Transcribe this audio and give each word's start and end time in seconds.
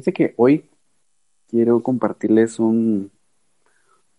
fíjense 0.00 0.12
que 0.12 0.34
hoy 0.38 0.64
quiero 1.48 1.82
compartirles 1.82 2.58
un, 2.58 3.10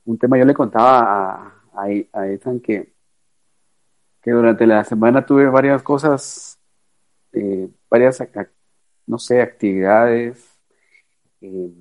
un 0.05 0.17
tema. 0.17 0.37
Yo 0.37 0.45
le 0.45 0.53
contaba 0.53 1.55
a, 1.73 1.89
a, 2.13 2.27
Ethan 2.27 2.59
que, 2.59 2.93
que 4.21 4.31
durante 4.31 4.67
la 4.67 4.83
semana 4.83 5.25
tuve 5.25 5.47
varias 5.47 5.81
cosas, 5.81 6.59
eh, 7.33 7.67
varias, 7.89 8.21
no 9.07 9.17
sé, 9.17 9.41
actividades, 9.41 10.45
eh, 11.41 11.71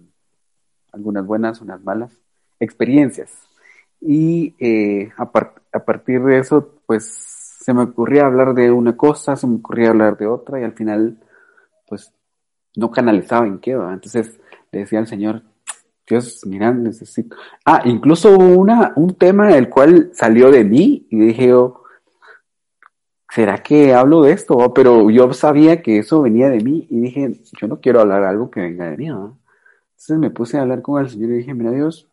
algunas 0.93 1.27
buenas, 1.27 1.61
unas 1.61 1.83
malas, 1.83 2.11
experiencias. 2.59 3.31
Y 4.01 4.55
eh, 4.59 5.13
a, 5.19 5.25
a 5.25 5.85
partir 5.85 6.23
de 6.23 6.39
eso, 6.39 6.81
pues 6.87 7.05
se 7.05 7.75
me 7.75 7.83
ocurría 7.83 8.25
hablar 8.25 8.55
de 8.55 8.71
una 8.71 8.97
cosa, 8.97 9.37
se 9.37 9.47
me 9.47 9.57
ocurría 9.57 9.91
hablar 9.91 10.17
de 10.17 10.27
otra 10.27 10.59
y 10.59 10.65
al 10.65 10.73
final, 10.73 11.19
pues 11.87 12.15
no 12.77 12.91
canalizaba 12.91 13.47
en 13.47 13.59
qué, 13.59 13.73
entonces 13.73 14.41
le 14.73 14.81
decía 14.81 15.01
al 15.01 15.07
Señor, 15.07 15.43
Dios, 16.07 16.41
mira, 16.45 16.73
necesito. 16.73 17.37
Ah, 17.65 17.83
incluso 17.85 18.33
hubo 18.33 18.59
una, 18.59 18.93
un 18.97 19.15
tema 19.15 19.49
del 19.49 19.69
cual 19.69 20.11
salió 20.13 20.51
de 20.51 20.65
mí 20.65 21.07
y 21.09 21.19
dije 21.19 21.49
yo, 21.49 21.85
¿será 23.31 23.59
que 23.59 23.95
hablo 23.95 24.23
de 24.23 24.33
esto? 24.33 24.75
Pero 24.75 25.09
yo 25.11 25.33
sabía 25.33 25.83
que 25.83 25.99
eso 25.99 26.23
venía 26.23 26.49
de 26.49 26.61
mí 26.61 26.87
y 26.91 27.01
dije, 27.01 27.41
yo 27.61 27.69
no 27.69 27.81
quiero 27.81 28.01
hablar 28.01 28.25
algo 28.25 28.51
que 28.51 28.61
venga 28.61 28.91
de 28.91 28.97
mí, 28.97 29.07
¿no? 29.07 29.39
Entonces 29.91 30.19
me 30.19 30.31
puse 30.31 30.59
a 30.59 30.63
hablar 30.63 30.83
con 30.83 31.01
el 31.01 31.11
Señor 31.11 31.31
y 31.31 31.39
dije, 31.39 31.55
mira 31.55 31.71
Dios, 31.71 32.09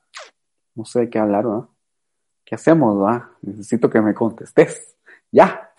no 0.76 0.86
sé 0.86 1.02
de 1.02 1.10
qué 1.10 1.18
hablar, 1.18 1.46
¿no? 1.46 1.72
¿Qué 2.46 2.56
hacemos, 2.56 3.02
va? 3.02 3.32
Necesito 3.42 3.90
que 3.90 4.00
me 4.00 4.14
contestes. 4.14 4.96
Ya. 5.32 5.72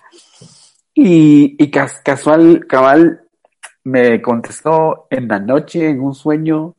Y, 0.93 1.57
y 1.63 1.71
casual, 1.71 2.67
cabal, 2.67 3.28
me 3.89 4.21
contestó 4.21 5.07
en 5.11 5.29
la 5.29 5.39
noche, 5.39 5.89
en 5.89 6.01
un 6.01 6.15
sueño, 6.15 6.77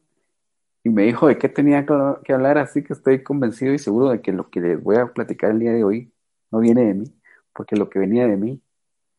y 0.84 0.90
me 0.90 1.04
dijo 1.04 1.28
de 1.28 1.38
qué 1.40 1.50
tenía 1.50 1.86
que 2.24 2.34
hablar, 2.34 2.60
así 2.60 2.84
que 2.84 2.94
estoy 2.94 3.24
convencido 3.24 3.74
y 3.74 3.80
seguro 3.80 4.10
de 4.10 4.22
que 4.22 4.32
lo 4.32 4.50
que 4.50 4.62
les 4.62 4.82
voy 4.82 4.98
a 4.98 5.08
platicar 5.08 5.52
el 5.52 5.60
día 5.60 5.74
de 5.74 5.84
hoy 5.84 6.12
no 6.52 6.60
viene 6.60 6.86
de 6.86 6.94
mí, 6.94 7.06
porque 7.54 7.76
lo 7.76 7.90
que 7.90 7.98
venía 7.98 8.28
de 8.28 8.38
mí 8.38 8.62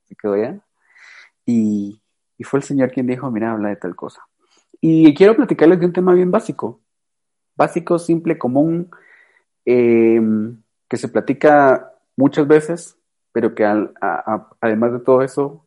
se 0.04 0.14
quedó 0.14 0.36
ya. 0.36 0.60
Y, 1.44 2.00
y 2.38 2.44
fue 2.44 2.60
el 2.60 2.64
Señor 2.64 2.92
quien 2.92 3.08
dijo, 3.08 3.28
mira, 3.30 3.52
habla 3.52 3.70
de 3.70 3.76
tal 3.76 3.96
cosa. 3.96 4.22
Y 4.80 5.12
quiero 5.14 5.34
platicarles 5.34 5.80
de 5.80 5.86
un 5.86 5.92
tema 5.92 6.14
bien 6.14 6.30
básico, 6.30 6.80
básico, 7.56 7.98
simple, 7.98 8.38
común, 8.38 8.88
eh, 9.64 10.20
que 10.88 10.96
se 10.96 11.08
platica 11.08 11.92
muchas 12.16 12.46
veces, 12.46 12.96
pero 13.32 13.54
que 13.54 13.64
además 13.64 14.92
de 14.92 15.00
todo 15.00 15.22
eso 15.22 15.66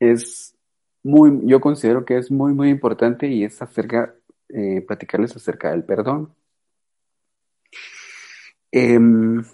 es 0.00 0.53
muy, 1.04 1.40
yo 1.44 1.60
considero 1.60 2.04
que 2.04 2.16
es 2.16 2.30
muy, 2.30 2.54
muy 2.54 2.70
importante 2.70 3.28
y 3.28 3.44
es 3.44 3.60
acerca, 3.62 4.14
eh, 4.48 4.80
platicarles 4.86 5.36
acerca 5.36 5.70
del 5.70 5.84
perdón. 5.84 6.34
Em, 8.72 9.44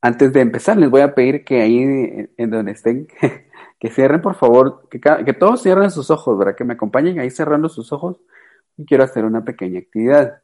antes 0.00 0.32
de 0.32 0.40
empezar, 0.40 0.76
les 0.76 0.90
voy 0.90 1.00
a 1.00 1.14
pedir 1.14 1.44
que 1.44 1.62
ahí 1.62 2.28
en 2.36 2.50
donde 2.50 2.72
estén, 2.72 3.08
que 3.80 3.90
cierren 3.90 4.20
por 4.20 4.34
favor, 4.36 4.88
que, 4.90 5.00
que 5.00 5.32
todos 5.32 5.62
cierren 5.62 5.90
sus 5.90 6.10
ojos, 6.10 6.38
¿verdad? 6.38 6.54
Que 6.54 6.64
me 6.64 6.74
acompañen 6.74 7.18
ahí 7.18 7.30
cerrando 7.30 7.68
sus 7.68 7.92
ojos 7.92 8.20
y 8.76 8.84
quiero 8.84 9.04
hacer 9.04 9.24
una 9.24 9.44
pequeña 9.44 9.80
actividad. 9.80 10.42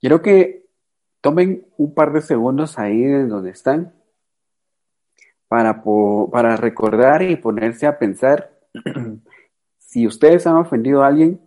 Quiero 0.00 0.22
que 0.22 0.66
tomen 1.20 1.66
un 1.78 1.94
par 1.94 2.12
de 2.12 2.20
segundos 2.20 2.78
ahí 2.78 3.02
de 3.02 3.26
donde 3.26 3.50
están 3.50 3.94
para, 5.48 5.82
para 6.30 6.56
recordar 6.56 7.22
y 7.22 7.36
ponerse 7.36 7.86
a 7.86 7.98
pensar 7.98 8.53
si 9.78 10.06
ustedes 10.06 10.46
han 10.46 10.56
ofendido 10.56 11.02
a 11.02 11.06
alguien 11.08 11.40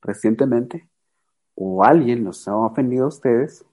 recientemente 0.00 0.88
o 1.54 1.82
alguien 1.84 2.24
los 2.24 2.46
ha 2.46 2.56
ofendido 2.56 3.06
a 3.06 3.08
ustedes, 3.08 3.64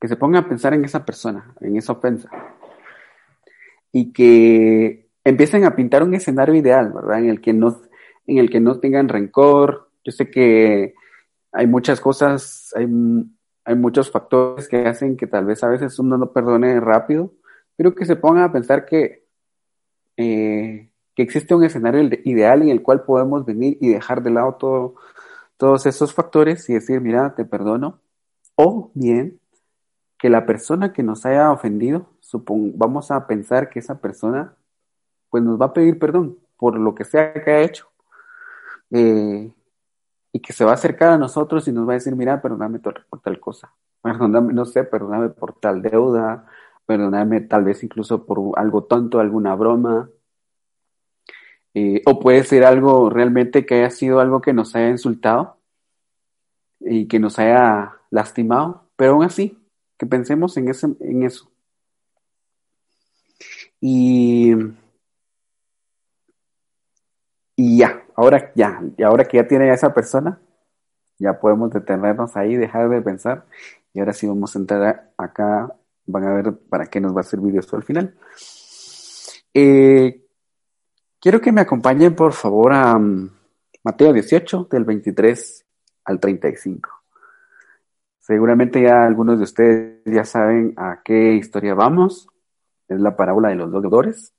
que 0.00 0.08
se 0.08 0.16
pongan 0.16 0.44
a 0.44 0.48
pensar 0.48 0.74
en 0.74 0.84
esa 0.84 1.04
persona, 1.04 1.54
en 1.60 1.76
esa 1.76 1.92
ofensa. 1.92 2.28
Y 3.92 4.12
que 4.12 5.08
empiecen 5.24 5.64
a 5.64 5.74
pintar 5.74 6.02
un 6.02 6.14
escenario 6.14 6.54
ideal, 6.54 6.92
¿verdad? 6.92 7.20
En 7.20 7.30
el 7.30 7.40
que 7.40 7.52
no, 7.52 7.80
en 8.26 8.38
el 8.38 8.50
que 8.50 8.60
no 8.60 8.78
tengan 8.78 9.08
rencor. 9.08 9.90
Yo 10.04 10.12
sé 10.12 10.30
que 10.30 10.94
hay 11.52 11.66
muchas 11.66 12.00
cosas, 12.00 12.72
hay, 12.76 12.86
hay 13.64 13.74
muchos 13.74 14.10
factores 14.10 14.68
que 14.68 14.86
hacen 14.86 15.16
que 15.16 15.26
tal 15.26 15.46
vez 15.46 15.62
a 15.64 15.68
veces 15.68 15.98
uno 15.98 16.16
no 16.16 16.32
perdone 16.32 16.80
rápido, 16.80 17.32
pero 17.76 17.94
que 17.94 18.04
se 18.04 18.16
pongan 18.16 18.44
a 18.44 18.52
pensar 18.52 18.86
que, 18.86 19.26
eh, 20.16 20.87
que 21.18 21.22
existe 21.24 21.52
un 21.52 21.64
escenario 21.64 22.08
ideal 22.22 22.62
en 22.62 22.68
el 22.68 22.80
cual 22.80 23.02
podemos 23.02 23.44
venir 23.44 23.76
y 23.80 23.88
dejar 23.88 24.22
de 24.22 24.30
lado 24.30 24.54
todo, 24.54 24.94
todos 25.56 25.84
esos 25.86 26.14
factores 26.14 26.70
y 26.70 26.74
decir, 26.74 27.00
mira, 27.00 27.34
te 27.34 27.44
perdono. 27.44 27.98
O 28.54 28.92
bien, 28.94 29.40
que 30.16 30.30
la 30.30 30.46
persona 30.46 30.92
que 30.92 31.02
nos 31.02 31.26
haya 31.26 31.50
ofendido, 31.50 32.06
vamos 32.46 33.10
a 33.10 33.26
pensar 33.26 33.68
que 33.68 33.80
esa 33.80 34.00
persona 34.00 34.54
pues 35.28 35.42
nos 35.42 35.60
va 35.60 35.66
a 35.66 35.72
pedir 35.72 35.98
perdón 35.98 36.38
por 36.56 36.78
lo 36.78 36.94
que 36.94 37.04
sea 37.04 37.32
que 37.32 37.50
haya 37.50 37.62
hecho. 37.62 37.88
Eh, 38.92 39.52
y 40.32 40.38
que 40.38 40.52
se 40.52 40.64
va 40.64 40.70
a 40.70 40.74
acercar 40.74 41.10
a 41.10 41.18
nosotros 41.18 41.66
y 41.66 41.72
nos 41.72 41.88
va 41.88 41.94
a 41.94 41.94
decir, 41.94 42.14
mira, 42.14 42.40
perdóname 42.40 42.78
por 42.78 43.04
tal 43.24 43.40
cosa, 43.40 43.72
perdóname, 44.02 44.52
no 44.52 44.64
sé, 44.64 44.84
perdóname 44.84 45.30
por 45.30 45.58
tal 45.58 45.82
deuda, 45.82 46.46
perdonarme 46.86 47.40
tal 47.40 47.64
vez 47.64 47.82
incluso 47.82 48.24
por 48.24 48.56
algo 48.56 48.84
tonto, 48.84 49.18
alguna 49.18 49.56
broma, 49.56 50.10
eh, 51.80 52.02
o 52.06 52.18
puede 52.18 52.42
ser 52.42 52.64
algo 52.64 53.08
realmente 53.08 53.64
que 53.64 53.76
haya 53.76 53.90
sido 53.90 54.18
algo 54.18 54.40
que 54.40 54.52
nos 54.52 54.74
haya 54.74 54.88
insultado 54.88 55.58
y 56.80 57.06
que 57.06 57.20
nos 57.20 57.38
haya 57.38 57.94
lastimado, 58.10 58.88
pero 58.96 59.12
aún 59.12 59.24
así, 59.24 59.56
que 59.96 60.06
pensemos 60.06 60.56
en, 60.56 60.68
ese, 60.68 60.88
en 60.98 61.22
eso. 61.22 61.48
Y, 63.80 64.54
y 67.54 67.78
ya, 67.78 68.04
ahora 68.16 68.52
ya, 68.56 68.82
y 68.96 69.02
ahora 69.04 69.24
que 69.24 69.36
ya 69.36 69.46
tiene 69.46 69.70
a 69.70 69.74
esa 69.74 69.94
persona, 69.94 70.40
ya 71.18 71.38
podemos 71.38 71.70
detenernos 71.70 72.36
ahí, 72.36 72.56
dejar 72.56 72.88
de 72.88 73.02
pensar, 73.02 73.44
y 73.92 74.00
ahora 74.00 74.12
sí 74.12 74.26
vamos 74.26 74.56
a 74.56 74.58
entrar 74.58 75.12
acá 75.16 75.72
van 76.06 76.24
a 76.24 76.34
ver 76.34 76.54
para 76.68 76.86
qué 76.86 77.00
nos 77.00 77.16
va 77.16 77.20
a 77.20 77.24
servir 77.24 77.56
esto 77.56 77.76
al 77.76 77.84
final. 77.84 78.16
Eh, 79.54 80.27
quiero 81.20 81.40
que 81.40 81.52
me 81.52 81.60
acompañen, 81.60 82.14
por 82.14 82.32
favor, 82.32 82.72
a 82.72 82.98
mm, 82.98 83.30
Mateo 83.84 84.12
18, 84.12 84.68
del 84.70 84.84
23 84.84 85.66
al 86.04 86.20
35. 86.20 86.90
Seguramente 88.18 88.82
ya 88.82 89.04
algunos 89.04 89.38
de 89.38 89.44
ustedes 89.44 90.02
ya 90.04 90.24
saben 90.24 90.74
a 90.76 91.00
qué 91.02 91.34
historia 91.34 91.74
vamos. 91.74 92.28
Es 92.86 93.00
la 93.00 93.16
parábola 93.16 93.48
de 93.48 93.54
los 93.54 93.70
dos 93.70 93.82
deudores. 93.82 94.32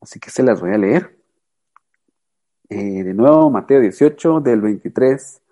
Así 0.00 0.20
que 0.20 0.30
se 0.30 0.42
las 0.42 0.60
voy 0.60 0.72
a 0.72 0.78
leer. 0.78 1.18
Eh, 2.68 3.02
de 3.04 3.14
nuevo, 3.14 3.50
Mateo 3.50 3.80
18, 3.80 4.40
del 4.40 4.60
23 4.60 5.42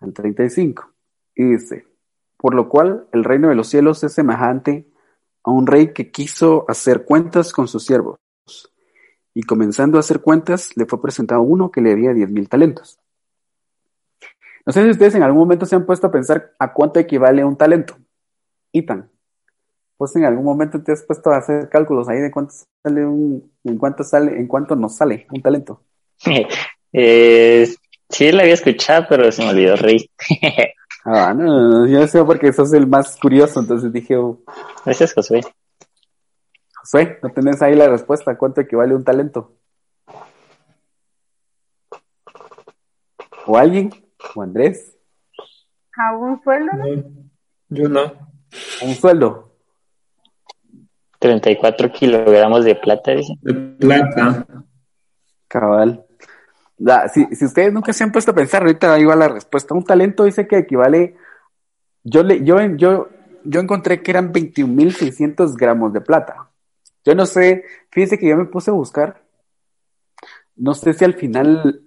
al 0.00 0.12
35. 0.12 0.92
Y 1.34 1.44
dice, 1.44 1.86
por 2.36 2.54
lo 2.54 2.68
cual 2.68 3.08
el 3.12 3.24
reino 3.24 3.48
de 3.48 3.54
los 3.54 3.68
cielos 3.68 4.02
es 4.04 4.12
semejante 4.12 4.86
a 5.42 5.50
un 5.50 5.66
rey 5.66 5.92
que 5.92 6.10
quiso 6.10 6.64
hacer 6.68 7.04
cuentas 7.04 7.52
con 7.52 7.66
sus 7.66 7.84
siervos. 7.84 8.18
Y 9.38 9.44
comenzando 9.44 9.98
a 9.98 10.00
hacer 10.00 10.20
cuentas, 10.20 10.76
le 10.76 10.84
fue 10.84 11.00
presentado 11.00 11.42
uno 11.42 11.70
que 11.70 11.80
le 11.80 11.90
debía 11.90 12.12
diez 12.12 12.28
mil 12.28 12.48
talentos. 12.48 12.98
No 14.66 14.72
sé 14.72 14.82
si 14.82 14.90
ustedes 14.90 15.14
en 15.14 15.22
algún 15.22 15.38
momento 15.38 15.64
se 15.64 15.76
han 15.76 15.86
puesto 15.86 16.08
a 16.08 16.10
pensar 16.10 16.56
a 16.58 16.72
cuánto 16.72 16.98
equivale 16.98 17.44
un 17.44 17.54
talento. 17.54 17.96
Itan, 18.72 19.08
pues 19.96 20.16
en 20.16 20.24
algún 20.24 20.44
momento 20.44 20.82
te 20.82 20.90
has 20.90 21.04
puesto 21.04 21.30
a 21.30 21.36
hacer 21.36 21.68
cálculos 21.68 22.08
ahí 22.08 22.18
de 22.18 22.32
cuánto 22.32 22.52
sale 22.82 23.06
un, 23.06 23.52
en 23.62 23.78
cuánto 23.78 24.02
sale, 24.02 24.36
en 24.36 24.48
cuánto 24.48 24.74
nos 24.74 24.96
sale 24.96 25.28
un 25.30 25.40
talento. 25.40 25.84
eh, 26.92 27.72
sí, 28.08 28.32
la 28.32 28.42
había 28.42 28.54
escuchado, 28.54 29.06
pero 29.08 29.30
se 29.30 29.44
me 29.44 29.50
olvidó 29.50 29.76
rey. 29.76 30.10
Ah, 31.04 31.32
no, 31.32 31.86
yo 31.86 32.06
sé 32.06 32.22
porque 32.22 32.52
sos 32.52 32.70
el 32.74 32.86
más 32.86 33.16
curioso, 33.16 33.60
entonces 33.60 33.90
dije. 33.92 34.16
Oh, 34.16 34.40
Gracias, 34.84 35.14
Josué. 35.14 35.40
Josué, 36.90 37.18
¿no 37.22 37.30
tenés 37.30 37.60
ahí 37.60 37.74
la 37.74 37.88
respuesta? 37.88 38.38
¿Cuánto 38.38 38.62
equivale 38.62 38.94
un 38.94 39.04
talento? 39.04 39.52
¿O 43.46 43.58
alguien? 43.58 43.90
¿O 44.34 44.42
Andrés? 44.42 44.96
¿A 45.96 46.16
un 46.16 46.42
sueldo? 46.42 46.72
yo 47.68 47.88
no. 47.88 48.12
¿Un 48.82 48.94
sueldo? 48.94 49.52
34 51.18 51.92
kilogramos 51.92 52.64
de 52.64 52.74
plata, 52.74 53.10
dice. 53.10 53.34
De 53.42 53.52
plata. 53.52 54.46
Cabal 55.48 56.06
si, 57.12 57.26
si, 57.34 57.44
ustedes 57.44 57.72
nunca 57.72 57.92
se 57.92 58.04
han 58.04 58.12
puesto 58.12 58.30
a 58.30 58.34
pensar, 58.34 58.62
ahorita 58.62 58.94
ahí 58.94 59.04
va 59.04 59.16
la 59.16 59.28
respuesta. 59.28 59.74
Un 59.74 59.84
talento 59.84 60.24
dice 60.24 60.46
que 60.46 60.58
equivale. 60.58 61.16
Yo, 62.04 62.22
le, 62.22 62.44
yo, 62.44 62.60
yo, 62.76 63.08
yo 63.44 63.60
encontré 63.60 64.02
que 64.02 64.10
eran 64.10 64.32
21.600 64.32 65.56
gramos 65.56 65.92
de 65.92 66.00
plata. 66.00 66.47
Yo 67.08 67.14
no 67.14 67.24
sé, 67.24 67.64
fíjense 67.90 68.18
que 68.18 68.28
yo 68.28 68.36
me 68.36 68.44
puse 68.44 68.70
a 68.70 68.74
buscar. 68.74 69.24
No 70.56 70.74
sé 70.74 70.92
si 70.92 71.06
al 71.06 71.14
final 71.14 71.80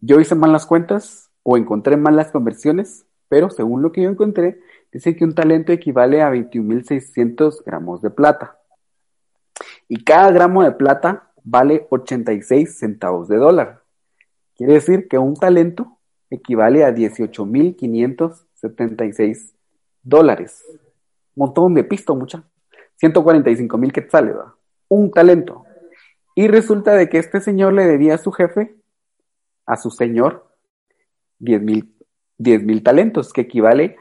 yo 0.00 0.18
hice 0.18 0.34
mal 0.34 0.50
las 0.50 0.66
cuentas 0.66 1.30
o 1.44 1.56
encontré 1.56 1.96
mal 1.96 2.16
las 2.16 2.32
conversiones, 2.32 3.06
pero 3.28 3.48
según 3.48 3.80
lo 3.80 3.92
que 3.92 4.02
yo 4.02 4.10
encontré, 4.10 4.58
dice 4.90 5.14
que 5.14 5.24
un 5.24 5.36
talento 5.36 5.70
equivale 5.70 6.20
a 6.20 6.32
21.600 6.32 7.62
gramos 7.64 8.02
de 8.02 8.10
plata. 8.10 8.58
Y 9.86 10.02
cada 10.02 10.32
gramo 10.32 10.64
de 10.64 10.72
plata 10.72 11.30
vale 11.44 11.86
86 11.90 12.76
centavos 12.76 13.28
de 13.28 13.36
dólar. 13.36 13.84
Quiere 14.56 14.72
decir 14.72 15.06
que 15.06 15.16
un 15.16 15.36
talento 15.36 15.98
equivale 16.28 16.82
a 16.82 16.92
18.576 16.92 19.52
dólares. 20.02 20.64
Montón 21.36 21.74
de 21.74 21.84
pisto, 21.84 22.16
mucha. 22.16 22.42
145 22.96 23.78
mil 23.78 23.92
quetzales, 23.92 24.34
¿verdad? 24.34 24.52
Un 24.88 25.10
talento. 25.10 25.64
Y 26.34 26.48
resulta 26.48 26.94
de 26.94 27.08
que 27.08 27.18
este 27.18 27.40
señor 27.40 27.72
le 27.72 27.84
debía 27.84 28.14
a 28.14 28.18
su 28.18 28.32
jefe, 28.32 28.74
a 29.66 29.76
su 29.76 29.90
señor, 29.90 30.48
10 31.38 31.62
mil 31.62 32.82
talentos, 32.82 33.32
que 33.32 33.42
equivale, 33.42 33.96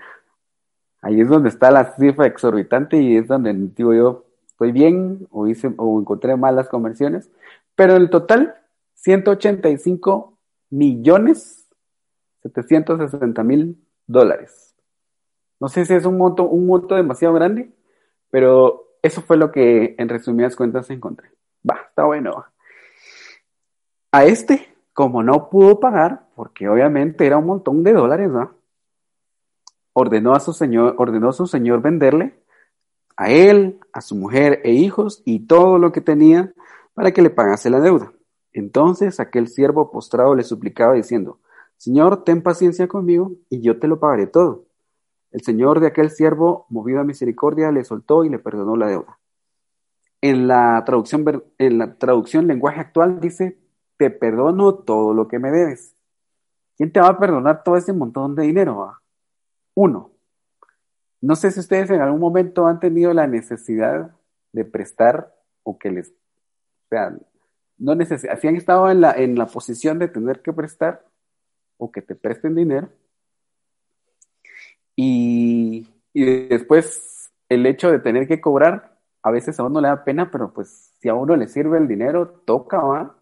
ahí 1.02 1.22
es 1.22 1.28
donde 1.28 1.50
está 1.50 1.72
la 1.72 1.96
cifra 1.96 2.28
exorbitante 2.28 2.98
y 2.98 3.18
es 3.18 3.28
donde 3.28 3.54
digo 3.54 3.94
yo, 3.94 4.26
estoy 4.48 4.72
bien 4.72 5.28
o, 5.32 5.48
hice, 5.48 5.74
o 5.78 6.00
encontré 6.00 6.36
malas 6.36 6.70
conversiones, 6.70 7.30
pero 7.76 7.96
en 7.96 8.04
el 8.04 8.10
total, 8.10 8.56
185 8.96 10.38
millones 10.70 11.64
760 12.44 13.44
mil 13.44 13.78
dólares. 14.06 14.76
No 15.60 15.70
sé 15.70 15.86
si 15.86 15.94
es 15.94 16.06
un 16.06 16.18
monto, 16.18 16.44
un 16.44 16.68
monto 16.68 16.96
demasiado 16.96 17.34
grande, 17.34 17.72
pero 18.30 18.83
eso 19.04 19.22
fue 19.22 19.38
lo 19.38 19.52
que 19.52 19.94
en 20.00 20.10
resumidas 20.10 20.56
cuentas 20.56 20.90
encontré. 20.90 21.30
Va, 21.70 21.82
está 21.90 22.06
bueno. 22.06 22.46
A 24.12 24.26
este, 24.26 24.76
como 24.94 25.22
no 25.22 25.50
pudo 25.50 25.80
pagar, 25.80 26.28
porque 26.36 26.68
obviamente 26.68 27.26
era 27.26 27.38
un 27.38 27.46
montón 27.46 27.84
de 27.84 27.94
dólares. 27.94 28.32
Ordenó 29.94 30.34
a 30.34 30.40
su 30.40 30.54
señor, 30.54 30.96
ordenó 30.98 31.30
a 31.30 31.34
su 31.34 31.46
señor 31.46 31.82
venderle 31.82 32.42
a 33.16 33.30
él, 33.30 33.80
a 33.92 34.02
su 34.02 34.16
mujer 34.16 34.62
e 34.64 34.72
hijos 34.72 35.22
y 35.26 35.46
todo 35.46 35.78
lo 35.78 35.92
que 35.92 36.02
tenía 36.02 36.54
para 36.94 37.12
que 37.12 37.22
le 37.22 37.30
pagase 37.30 37.70
la 37.70 37.80
deuda. 37.80 38.12
Entonces 38.54 39.20
aquel 39.20 39.48
siervo 39.48 39.92
postrado 39.92 40.36
le 40.36 40.44
suplicaba 40.44 40.94
diciendo, 40.94 41.40
Señor, 41.78 42.24
ten 42.24 42.42
paciencia 42.42 42.88
conmigo 42.88 43.34
y 43.50 43.62
yo 43.62 43.80
te 43.80 43.88
lo 43.88 44.00
pagaré 44.00 44.28
todo. 44.28 44.66
El 45.34 45.42
señor 45.42 45.80
de 45.80 45.88
aquel 45.88 46.12
siervo, 46.12 46.68
movido 46.70 47.00
a 47.00 47.04
misericordia, 47.04 47.72
le 47.72 47.84
soltó 47.84 48.24
y 48.24 48.30
le 48.30 48.38
perdonó 48.38 48.78
la 48.78 48.88
deuda. 48.88 49.18
En 50.22 50.48
la 50.48 50.84
traducción, 50.86 51.44
en 51.58 51.80
la 51.80 51.96
traducción 51.96 52.48
lenguaje 52.48 52.80
actual 52.80 53.20
dice, 53.20 53.58
te 53.98 54.12
perdono 54.12 54.76
todo 54.76 55.14
lo 55.16 55.28
que 55.28 55.40
me 55.40 55.50
debes. 55.50 55.96
¿Quién 56.78 56.92
te 56.92 57.00
va 57.00 57.08
a 57.08 57.20
perdonar 57.20 57.64
todo 57.64 57.78
ese 57.78 57.94
montón 57.94 58.36
de 58.36 58.44
dinero? 58.44 58.96
Uno. 59.74 60.12
No 61.20 61.36
sé 61.36 61.50
si 61.50 61.60
ustedes 61.60 61.90
en 61.90 62.02
algún 62.02 62.20
momento 62.20 62.68
han 62.68 62.80
tenido 62.80 63.12
la 63.12 63.26
necesidad 63.26 64.12
de 64.52 64.66
prestar 64.66 65.34
o 65.64 65.80
que 65.80 65.90
les, 65.90 66.10
o 66.10 66.90
sea, 66.90 67.18
no 67.80 67.96
necesitan, 67.96 68.40
si 68.40 68.48
han 68.48 68.56
estado 68.56 68.92
en 68.92 69.02
la, 69.02 69.14
en 69.14 69.36
la 69.36 69.48
posición 69.48 69.98
de 69.98 70.10
tener 70.10 70.42
que 70.42 70.54
prestar 70.54 71.04
o 71.78 71.92
que 71.92 72.04
te 72.04 72.14
presten 72.14 72.54
dinero 72.54 72.90
y, 74.96 75.88
y 76.14 76.26
después 76.48 77.32
el 77.50 77.66
hecho 77.66 77.92
de 77.92 78.00
tener 78.00 78.28
que 78.28 78.42
cobrar, 78.42 78.98
a 79.24 79.32
veces 79.32 79.60
a 79.60 79.64
uno 79.64 79.82
le 79.82 79.88
da 79.88 80.04
pena, 80.04 80.32
pero 80.32 80.54
pues 80.54 80.94
si 81.00 81.10
a 81.10 81.14
uno 81.16 81.36
le 81.36 81.48
sirve 81.48 81.78
el 81.78 81.88
dinero, 81.88 82.28
toca, 82.46 82.80
¿va? 82.80 83.16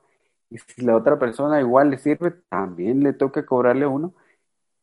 Y 0.49 0.57
si 0.57 0.81
la 0.83 0.95
otra 0.95 1.17
persona 1.19 1.59
igual 1.61 1.91
le 1.91 1.97
sirve, 1.97 2.31
también 2.49 3.03
le 3.03 3.13
toca 3.13 3.45
cobrarle 3.45 3.85
a 3.85 3.89
uno. 3.89 4.13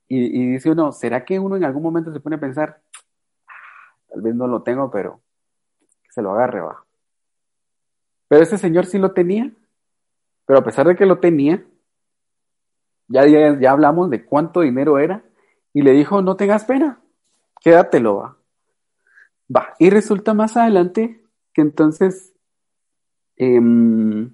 Y, 0.08 0.18
y 0.42 0.52
dice 0.52 0.70
uno, 0.70 0.92
¿será 0.92 1.24
que 1.24 1.38
uno 1.40 1.56
en 1.56 1.64
algún 1.64 1.82
momento 1.82 2.12
se 2.12 2.20
pone 2.20 2.36
a 2.36 2.40
pensar, 2.40 2.82
"Ah, 3.48 3.96
tal 4.08 4.22
vez 4.22 4.34
no 4.34 4.46
lo 4.46 4.62
tengo, 4.62 4.90
pero 4.90 5.20
se 6.10 6.22
lo 6.22 6.32
agarre, 6.32 6.60
va? 6.60 6.84
Pero 8.28 8.42
ese 8.42 8.56
señor 8.58 8.86
sí 8.86 8.98
lo 8.98 9.12
tenía, 9.12 9.50
pero 10.46 10.60
a 10.60 10.64
pesar 10.64 10.86
de 10.88 10.96
que 10.96 11.06
lo 11.06 11.20
tenía, 11.20 11.64
ya, 13.08 13.26
ya, 13.26 13.58
ya 13.60 13.70
hablamos 13.72 14.10
de 14.10 14.24
cuánto 14.24 14.60
dinero 14.60 14.98
era, 14.98 15.22
y 15.72 15.82
le 15.82 15.92
dijo, 15.92 16.22
no 16.22 16.36
tengas 16.36 16.64
pena, 16.64 17.00
quédatelo, 17.60 18.16
va. 18.16 18.36
Va, 19.54 19.74
y 19.78 19.90
resulta 19.90 20.34
más 20.34 20.56
adelante 20.56 21.22
que 21.54 21.62
entonces, 21.62 22.34
em, 23.36 24.30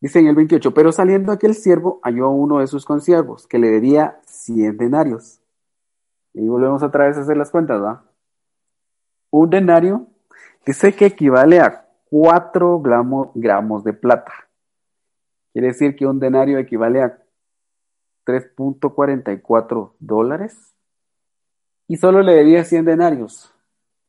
dice 0.00 0.20
en 0.20 0.26
el 0.26 0.34
28, 0.34 0.72
pero 0.72 0.90
saliendo 0.90 1.32
aquel 1.32 1.54
siervo 1.54 2.00
halló 2.02 2.26
a 2.26 2.30
uno 2.30 2.60
de 2.60 2.66
sus 2.66 2.84
consiervos 2.84 3.46
que 3.46 3.58
le 3.58 3.70
debía 3.70 4.20
100 4.26 4.78
denarios. 4.78 5.40
Y 6.34 6.46
volvemos 6.48 6.82
otra 6.82 7.06
vez 7.06 7.18
a 7.18 7.20
hacer 7.20 7.36
las 7.36 7.50
cuentas, 7.50 7.82
¿va? 7.82 8.04
Un 9.30 9.50
denario 9.50 10.06
dice 10.64 10.94
que 10.94 11.06
equivale 11.06 11.60
a 11.60 11.86
4 12.10 12.80
gramos, 12.80 13.28
gramos 13.34 13.84
de 13.84 13.92
plata. 13.92 14.32
Quiere 15.52 15.68
decir 15.68 15.94
que 15.96 16.06
un 16.06 16.18
denario 16.18 16.58
equivale 16.58 17.02
a 17.02 17.21
3.44 18.24 19.92
dólares 19.98 20.74
y 21.88 21.96
solo 21.96 22.22
le 22.22 22.34
debía 22.34 22.64
100 22.64 22.84
denarios. 22.84 23.52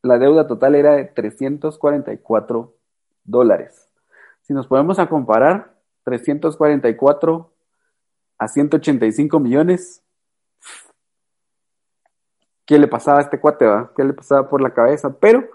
La 0.02 0.18
deuda 0.18 0.46
total 0.46 0.74
era 0.74 0.92
de 0.92 1.04
344 1.04 2.74
dólares. 3.24 3.88
Si 4.42 4.52
nos 4.52 4.66
ponemos 4.66 4.98
a 4.98 5.08
comparar 5.08 5.74
344 6.04 7.50
a 8.38 8.48
185 8.48 9.40
millones, 9.40 10.02
¿qué 12.66 12.78
le 12.78 12.88
pasaba 12.88 13.18
a 13.18 13.22
este 13.22 13.40
cuate? 13.40 13.66
¿Qué 13.96 14.04
le 14.04 14.12
pasaba 14.12 14.48
por 14.48 14.60
la 14.60 14.72
cabeza? 14.72 15.16
Pero, 15.18 15.48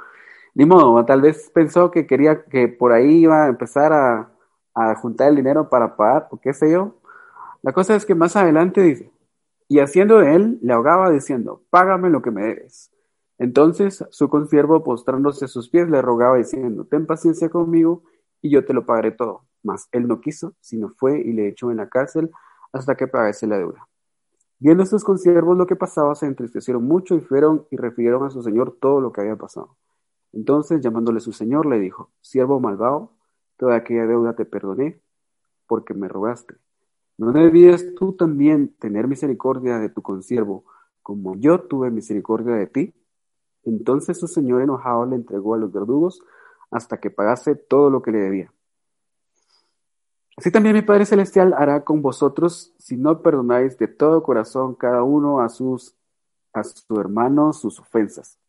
ni 0.53 0.65
modo, 0.65 1.03
tal 1.05 1.21
vez 1.21 1.49
pensó 1.53 1.91
que 1.91 2.07
quería 2.07 2.43
que 2.45 2.67
por 2.67 2.91
ahí 2.91 3.23
iba 3.23 3.45
a 3.45 3.49
empezar 3.49 3.93
a, 3.93 4.31
a 4.73 4.95
juntar 4.95 5.29
el 5.29 5.35
dinero 5.35 5.69
para 5.69 5.95
pagar, 5.95 6.27
o 6.31 6.39
qué 6.39 6.53
sé 6.53 6.71
yo, 6.71 6.98
la 7.61 7.73
cosa 7.73 7.95
es 7.95 8.05
que 8.05 8.15
más 8.15 8.35
adelante 8.35 8.81
dice, 8.81 9.11
y 9.67 9.79
haciendo 9.79 10.19
de 10.19 10.35
él, 10.35 10.59
le 10.61 10.73
ahogaba 10.73 11.11
diciendo, 11.11 11.63
págame 11.69 12.09
lo 12.09 12.21
que 12.21 12.31
me 12.31 12.41
debes. 12.41 12.91
Entonces 13.37 14.03
su 14.09 14.29
consiervo, 14.29 14.83
postrándose 14.83 15.45
a 15.45 15.47
sus 15.47 15.69
pies, 15.69 15.89
le 15.89 16.01
rogaba 16.01 16.37
diciendo, 16.37 16.85
ten 16.85 17.05
paciencia 17.05 17.49
conmigo 17.49 18.03
y 18.41 18.49
yo 18.49 18.65
te 18.65 18.73
lo 18.73 18.85
pagaré 18.85 19.11
todo. 19.11 19.45
Mas 19.63 19.87
él 19.91 20.07
no 20.07 20.21
quiso, 20.21 20.55
sino 20.59 20.89
fue 20.89 21.19
y 21.19 21.33
le 21.33 21.47
echó 21.47 21.71
en 21.71 21.77
la 21.77 21.89
cárcel 21.89 22.31
hasta 22.73 22.95
que 22.95 23.07
pagase 23.07 23.47
la 23.47 23.57
deuda. 23.57 23.87
Viendo 24.59 24.85
sus 24.85 25.03
consiervos 25.03 25.57
lo 25.57 25.67
que 25.67 25.75
pasaba, 25.75 26.15
se 26.15 26.25
entristecieron 26.25 26.83
mucho 26.83 27.15
y 27.15 27.21
fueron 27.21 27.65
y 27.71 27.77
refirieron 27.77 28.25
a 28.25 28.29
su 28.29 28.43
señor 28.43 28.77
todo 28.81 28.99
lo 28.99 29.13
que 29.13 29.21
había 29.21 29.37
pasado. 29.37 29.77
Entonces, 30.33 30.81
llamándole 30.81 31.21
su 31.21 31.31
señor, 31.31 31.65
le 31.65 31.79
dijo, 31.79 32.11
siervo 32.21 32.59
malvado, 32.59 33.13
toda 33.57 33.75
aquella 33.75 34.05
deuda 34.05 34.35
te 34.35 34.45
perdoné 34.45 35.01
porque 35.65 35.93
me 35.93 36.07
rogaste. 36.09 36.55
¿No 37.19 37.33
debías 37.33 37.83
tú 37.97 38.13
también 38.13 38.73
tener 38.79 39.05
misericordia 39.05 39.77
de 39.77 39.89
tu 39.89 40.01
consiervo, 40.01 40.63
como 41.03 41.35
yo 41.35 41.59
tuve 41.59 41.91
misericordia 41.91 42.55
de 42.55 42.65
ti? 42.65 42.93
Entonces 43.65 44.17
su 44.17 44.29
señor 44.29 44.61
enojado 44.61 45.05
le 45.05 45.17
entregó 45.17 45.53
a 45.53 45.57
los 45.57 45.69
verdugos 45.69 46.21
hasta 46.71 46.97
que 47.01 47.11
pagase 47.11 47.55
todo 47.55 47.89
lo 47.89 48.01
que 48.01 48.11
le 48.11 48.19
debía. 48.19 48.53
Así 50.37 50.49
también 50.49 50.73
mi 50.73 50.81
Padre 50.81 51.05
Celestial 51.05 51.53
hará 51.57 51.83
con 51.83 52.01
vosotros 52.01 52.73
si 52.77 52.95
no 52.95 53.21
perdonáis 53.21 53.77
de 53.77 53.89
todo 53.89 54.23
corazón 54.23 54.75
cada 54.75 55.03
uno 55.03 55.41
a 55.41 55.49
sus 55.49 55.97
a 56.53 56.63
su 56.63 57.01
hermano 57.01 57.51
sus 57.51 57.81
ofensas. 57.81 58.39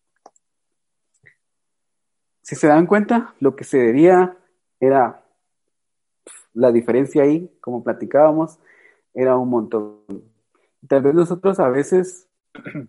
Si 2.41 2.55
se 2.55 2.69
dan 2.69 2.87
cuenta, 2.87 3.35
lo 3.41 3.57
que 3.57 3.65
se 3.65 3.79
debía 3.79 4.39
era 4.79 5.27
la 6.54 6.73
diferencia 6.73 7.23
ahí, 7.23 7.50
como 7.61 7.83
platicábamos, 7.83 8.59
era 9.14 9.37
un 9.37 9.49
montón. 9.49 10.00
Tal 10.88 11.02
vez 11.02 11.14
nosotros 11.14 11.61
a 11.61 11.69
veces 11.69 12.28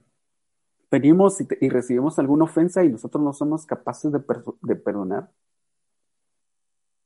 venimos 0.92 1.40
y, 1.42 1.70
recibimos 1.70 2.20
alguna 2.20 2.46
ofensa 2.46 2.84
y 2.84 2.90
nosotros 2.90 3.24
no 3.24 3.34
somos 3.34 3.66
capaces 3.66 4.12
de, 4.12 4.22
de, 4.62 4.76
perdonar. 4.76 5.30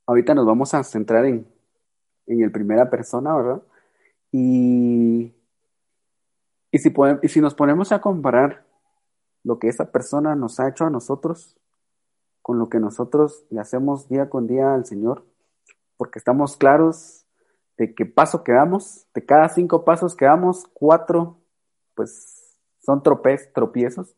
Ahorita 0.06 0.34
nos 0.34 0.46
vamos 0.46 0.74
a 0.74 0.82
centrar 0.84 1.24
en, 1.24 1.46
en 2.26 2.42
el 2.42 2.52
primera 2.52 2.90
persona, 2.90 3.34
¿verdad? 3.34 3.62
Y, 4.32 5.32
y, 6.70 6.78
si 6.78 6.90
podemos, 6.90 7.24
y 7.24 7.28
si 7.28 7.40
nos 7.40 7.54
ponemos 7.54 7.92
a 7.92 8.00
comparar 8.00 8.66
lo 9.44 9.58
que 9.58 9.68
esa 9.68 9.90
persona 9.92 10.34
nos 10.34 10.58
ha 10.60 10.68
hecho 10.68 10.84
a 10.84 10.90
nosotros 10.90 11.56
con 12.42 12.58
lo 12.58 12.68
que 12.68 12.78
nosotros 12.78 13.44
le 13.50 13.60
hacemos 13.60 14.08
día 14.08 14.30
con 14.30 14.46
día 14.46 14.74
al 14.74 14.86
Señor, 14.86 15.24
porque 15.96 16.18
estamos 16.18 16.56
claros 16.56 17.24
de 17.76 17.94
qué 17.94 18.06
paso 18.06 18.42
que 18.42 18.52
damos, 18.52 19.06
de 19.14 19.24
cada 19.24 19.48
cinco 19.48 19.84
pasos 19.84 20.14
que 20.14 20.24
damos, 20.24 20.66
cuatro, 20.72 21.38
pues 21.94 22.56
son 22.80 23.02
tropez, 23.02 23.52
tropiezos. 23.52 24.14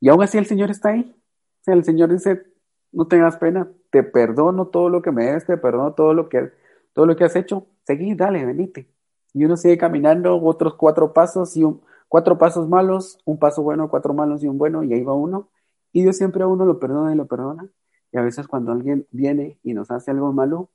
Y 0.00 0.08
aún 0.08 0.22
así 0.22 0.36
el 0.36 0.46
Señor 0.46 0.70
está 0.70 0.90
ahí. 0.90 1.14
O 1.60 1.64
sea, 1.64 1.74
el 1.74 1.84
Señor 1.84 2.12
dice, 2.12 2.44
no 2.92 3.06
tengas 3.06 3.36
pena, 3.38 3.70
te 3.90 4.02
perdono 4.02 4.66
todo 4.66 4.88
lo 4.88 5.00
que 5.00 5.12
me 5.12 5.32
des, 5.32 5.46
te 5.46 5.56
perdono 5.56 5.94
todo 5.94 6.12
lo 6.12 6.28
que, 6.28 6.52
todo 6.92 7.06
lo 7.06 7.16
que 7.16 7.24
has 7.24 7.36
hecho, 7.36 7.66
seguí, 7.84 8.14
dale, 8.14 8.44
venite. 8.44 8.88
Y 9.32 9.44
uno 9.44 9.56
sigue 9.56 9.78
caminando 9.78 10.40
otros 10.42 10.74
cuatro 10.74 11.12
pasos 11.12 11.56
y 11.56 11.64
cuatro 12.08 12.38
pasos 12.38 12.68
malos, 12.68 13.18
un 13.24 13.38
paso 13.38 13.62
bueno, 13.62 13.88
cuatro 13.88 14.14
malos 14.14 14.44
y 14.44 14.48
un 14.48 14.58
bueno, 14.58 14.84
y 14.84 14.92
ahí 14.92 15.02
va 15.02 15.14
uno. 15.14 15.48
Y 15.92 16.02
Dios 16.02 16.16
siempre 16.16 16.42
a 16.42 16.46
uno 16.46 16.64
lo 16.64 16.78
perdona 16.78 17.12
y 17.12 17.16
lo 17.16 17.26
perdona. 17.26 17.68
Y 18.14 18.18
a 18.18 18.22
veces 18.22 18.46
cuando 18.46 18.70
alguien 18.70 19.08
viene 19.10 19.58
y 19.64 19.74
nos 19.74 19.90
hace 19.90 20.12
algo 20.12 20.32
malo, 20.32 20.70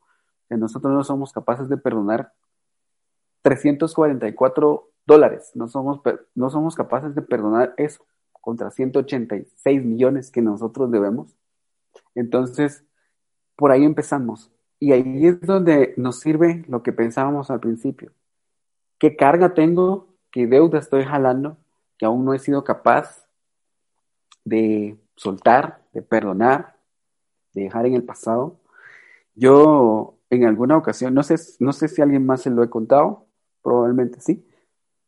que 0.50 0.58
nosotros 0.58 0.93
no 0.93 1.05
somos 1.05 1.31
capaces 1.31 1.69
de 1.69 1.77
perdonar 1.77 2.34
344 3.43 4.89
dólares, 5.05 5.51
no 5.55 5.69
somos, 5.69 6.01
no 6.36 6.50
somos 6.50 6.75
capaces 6.75 7.15
de 7.15 7.22
perdonar 7.22 7.74
eso 7.77 8.05
contra 8.41 8.72
186 8.72 9.86
millones 9.86 10.31
que 10.31 10.41
nosotros 10.41 10.91
debemos. 10.91 11.34
Entonces, 12.13 12.84
por 13.55 13.72
ahí 13.72 13.86
empezamos. 13.86 14.51
Y 14.77 14.91
ahí 14.91 15.25
es 15.25 15.39
donde 15.39 15.93
nos 15.96 16.19
sirve 16.19 16.65
lo 16.67 16.84
que 16.84 16.91
pensábamos 16.91 17.50
al 17.51 17.62
principio. 17.62 18.12
¿Qué 18.98 19.15
carga 19.15 19.53
tengo? 19.53 20.10
¿Qué 20.29 20.46
deuda 20.46 20.79
estoy 20.79 21.05
jalando? 21.05 21.55
Que 21.98 22.05
aún 22.05 22.25
no 22.25 22.34
he 22.34 22.39
sido 22.39 22.65
capaz 22.65 23.25
de 24.43 24.98
soltar, 25.15 25.81
de 25.93 26.01
perdonar, 26.01 26.79
de 27.53 27.63
dejar 27.63 27.86
en 27.86 27.94
el 27.96 28.03
pasado. 28.03 28.60
Yo 29.36 30.15
en 30.29 30.46
alguna 30.46 30.77
ocasión, 30.77 31.13
no 31.13 31.24
sé, 31.24 31.36
no 31.60 31.74
sé 31.74 31.88
si 31.88 32.01
alguien 32.01 32.25
más 32.25 32.41
se 32.41 32.50
lo 32.50 32.63
he 32.63 32.70
contado, 32.70 33.25
probablemente 33.63 34.22
sí, 34.22 34.46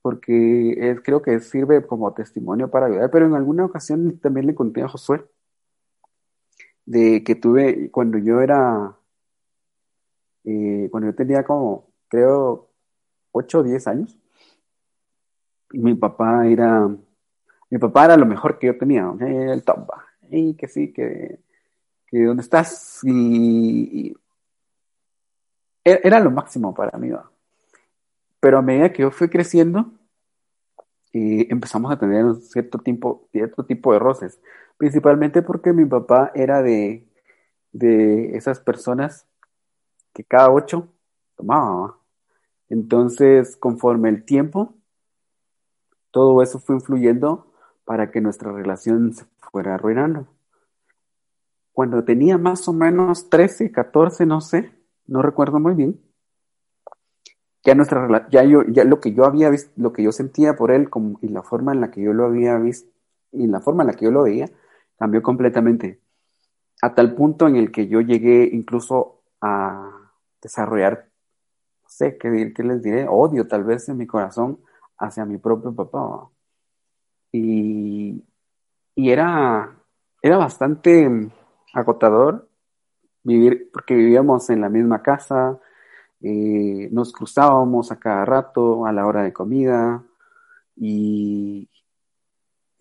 porque 0.02 1.00
creo 1.04 1.22
que 1.22 1.40
sirve 1.42 1.86
como 1.86 2.14
testimonio 2.14 2.72
para 2.72 2.88
ayudar, 2.88 3.12
pero 3.12 3.28
en 3.28 3.36
alguna 3.36 3.66
ocasión 3.66 4.20
también 4.20 4.48
le 4.48 4.56
conté 4.56 4.82
a 4.82 4.88
Josué 4.88 5.24
de 6.86 7.24
que 7.24 7.36
tuve 7.36 7.92
cuando 7.92 8.18
yo 8.18 8.42
era, 8.42 8.98
eh, 10.44 10.88
cuando 10.92 11.10
yo 11.10 11.16
tenía 11.16 11.44
como, 11.44 11.90
creo, 12.08 12.70
8 13.32 13.60
o 13.60 13.64
10 13.64 13.88
años, 13.88 14.18
mi 15.74 15.96
papá 15.96 16.48
era, 16.48 16.90
mi 17.70 17.78
papá 17.78 18.06
era 18.06 18.18
lo 18.18 18.26
mejor 18.26 18.60
que 18.60 18.68
yo 18.68 18.78
tenía, 18.78 19.14
el 19.20 19.64
top, 19.64 19.90
y 20.30 20.56
que 20.56 20.68
sí, 20.68 20.92
que, 20.92 21.40
que 22.12 22.26
dónde 22.26 22.44
estás, 22.44 23.00
y, 23.04 24.14
era 25.84 26.20
lo 26.20 26.30
máximo 26.30 26.74
para 26.76 26.98
mí, 27.00 27.10
pero 28.40 28.58
a 28.60 28.62
medida 28.62 28.92
que 28.92 29.02
yo 29.02 29.12
fui 29.12 29.30
creciendo, 29.30 29.92
eh, 31.14 31.48
empezamos 31.50 31.92
a 31.92 31.98
tener 31.98 32.36
cierto 32.36 32.80
tipo, 32.80 33.28
cierto 33.32 33.66
tipo 33.66 33.94
de 33.94 34.00
roces, 34.00 34.40
principalmente 34.78 35.42
porque 35.42 35.74
mi 35.74 35.86
papá 35.86 36.32
era 36.36 36.62
de, 36.62 37.08
de 37.72 38.36
esas 38.38 38.60
personas 38.60 39.26
que 40.14 40.24
cada 40.24 40.52
ocho 40.52 40.88
tomaba. 41.36 41.98
Entonces, 42.70 43.56
conforme 43.58 44.10
el 44.10 44.24
tiempo, 44.24 44.74
todo 46.12 46.42
eso 46.42 46.60
fue 46.60 46.76
influyendo 46.76 47.52
para 47.86 48.12
que 48.12 48.22
nuestra 48.22 48.52
relación 48.52 49.14
se 49.14 49.26
fuera 49.40 49.76
arruinando. 49.76 50.28
Cuando 51.74 52.04
tenía 52.04 52.38
más 52.38 52.68
o 52.68 52.74
menos 52.74 53.30
13, 53.30 53.72
14, 53.72 54.26
no 54.26 54.42
sé, 54.42 54.72
no 55.08 55.22
recuerdo 55.22 55.60
muy 55.60 55.74
bien, 55.74 56.00
ya 57.64 57.76
nuestra 57.76 58.28
ya 58.30 58.44
yo 58.44 58.64
ya 58.64 58.84
lo 58.84 59.00
que 59.00 59.14
yo 59.14 59.26
había 59.26 59.50
visto 59.50 59.72
lo 59.76 59.94
que 59.94 60.04
yo 60.04 60.12
sentía 60.12 60.56
por 60.56 60.72
él 60.72 60.90
como, 60.90 61.20
y 61.22 61.28
la 61.28 61.44
forma 61.44 61.74
en 61.74 61.82
la 61.82 61.92
que 61.92 62.02
yo 62.02 62.14
lo 62.14 62.26
había 62.26 62.58
visto 62.58 62.90
y 63.32 63.48
la 63.48 63.62
forma 63.62 63.84
en 63.84 63.88
la 63.88 63.94
que 63.94 64.06
yo 64.06 64.12
lo 64.12 64.24
veía 64.24 64.50
cambió 64.98 65.22
completamente. 65.22 66.02
A 66.82 66.94
tal 66.96 67.14
punto 67.16 67.48
en 67.48 67.56
el 67.56 67.72
que 67.72 67.88
yo 67.88 68.02
llegué 68.02 68.50
incluso 68.52 69.22
a 69.42 69.92
desarrollar 70.42 71.10
no 71.84 71.90
sé 71.90 72.18
qué, 72.18 72.54
qué 72.56 72.64
les 72.64 72.82
diré 72.82 73.08
odio 73.08 73.48
tal 73.48 73.64
vez 73.64 73.88
en 73.90 73.98
mi 73.98 74.08
corazón 74.08 74.60
hacia 74.98 75.26
mi 75.26 75.38
propio 75.38 75.74
papá. 75.74 76.30
Y, 77.32 78.24
y 78.96 79.10
era 79.10 79.76
era 80.22 80.38
bastante 80.38 81.32
agotador 81.74 82.50
vivir 83.24 83.70
porque 83.72 83.96
vivíamos 83.96 84.50
en 84.50 84.62
la 84.62 84.70
misma 84.70 85.02
casa 85.02 85.60
eh, 86.24 86.88
nos 86.92 87.12
cruzábamos 87.12 87.92
a 87.92 88.00
cada 88.00 88.26
rato 88.26 88.86
a 88.86 88.92
la 88.92 89.08
hora 89.08 89.24
de 89.24 89.34
comida 89.34 90.04
y, 90.76 91.68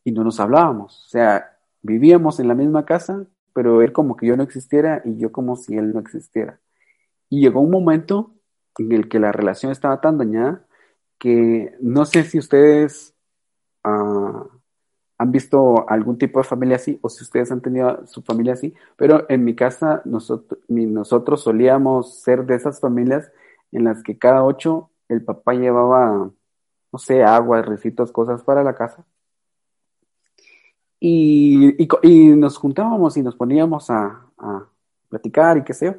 y 0.04 0.12
no 0.12 0.24
nos 0.24 0.40
hablábamos. 0.40 1.06
O 1.06 1.08
sea, 1.08 1.58
vivíamos 1.82 2.38
en 2.38 2.48
la 2.48 2.54
misma 2.54 2.84
casa, 2.84 3.26
pero 3.54 3.82
él 3.82 3.92
como 3.92 4.16
que 4.16 4.26
yo 4.26 4.36
no 4.36 4.42
existiera 4.42 5.00
y 5.04 5.16
yo 5.16 5.32
como 5.32 5.56
si 5.56 5.76
él 5.76 5.92
no 5.92 6.00
existiera. 6.00 6.60
Y 7.30 7.40
llegó 7.40 7.60
un 7.60 7.70
momento 7.70 8.34
en 8.78 8.92
el 8.92 9.08
que 9.08 9.18
la 9.18 9.32
relación 9.32 9.72
estaba 9.72 10.00
tan 10.00 10.18
dañada 10.18 10.66
que 11.18 11.74
no 11.80 12.04
sé 12.04 12.24
si 12.24 12.38
ustedes 12.38 13.14
uh, 13.84 14.48
han 15.20 15.32
visto 15.32 15.86
algún 15.86 16.16
tipo 16.16 16.38
de 16.40 16.44
familia 16.44 16.76
así 16.76 16.98
o 17.02 17.10
si 17.10 17.24
ustedes 17.24 17.52
han 17.52 17.60
tenido 17.60 18.06
su 18.06 18.22
familia 18.22 18.54
así, 18.54 18.72
pero 18.96 19.26
en 19.28 19.44
mi 19.44 19.54
casa 19.54 20.00
nosotros, 20.06 20.58
nosotros 20.66 21.42
solíamos 21.42 22.14
ser 22.22 22.46
de 22.46 22.54
esas 22.54 22.80
familias 22.80 23.30
en 23.70 23.84
las 23.84 24.02
que 24.02 24.16
cada 24.16 24.42
ocho 24.42 24.88
el 25.08 25.22
papá 25.22 25.52
llevaba, 25.52 26.30
no 26.90 26.98
sé, 26.98 27.22
agua, 27.22 27.60
recitos, 27.60 28.12
cosas 28.12 28.42
para 28.44 28.64
la 28.64 28.74
casa. 28.74 29.04
Y, 30.98 31.76
y, 32.02 32.28
nos 32.34 32.56
juntábamos 32.56 33.18
y 33.18 33.22
nos 33.22 33.36
poníamos 33.36 33.90
a, 33.90 34.24
a 34.38 34.66
platicar 35.10 35.58
y 35.58 35.64
qué 35.64 35.74
sé 35.74 35.84
yo. 35.84 35.94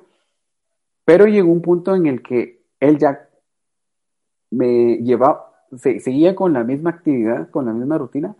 Pero 1.05 1.27
llegó 1.27 1.51
un 1.51 1.61
punto 1.61 1.93
en 1.93 2.07
el 2.07 2.23
que 2.23 2.63
él 2.79 2.97
ya 2.97 3.29
me 4.49 4.97
llevaba, 4.97 5.67
seguía 5.77 6.33
con 6.35 6.53
la 6.53 6.63
misma 6.63 6.89
actividad, 6.89 7.51
con 7.51 7.67
la 7.67 7.73
misma 7.73 7.99
rutina, 7.99 8.35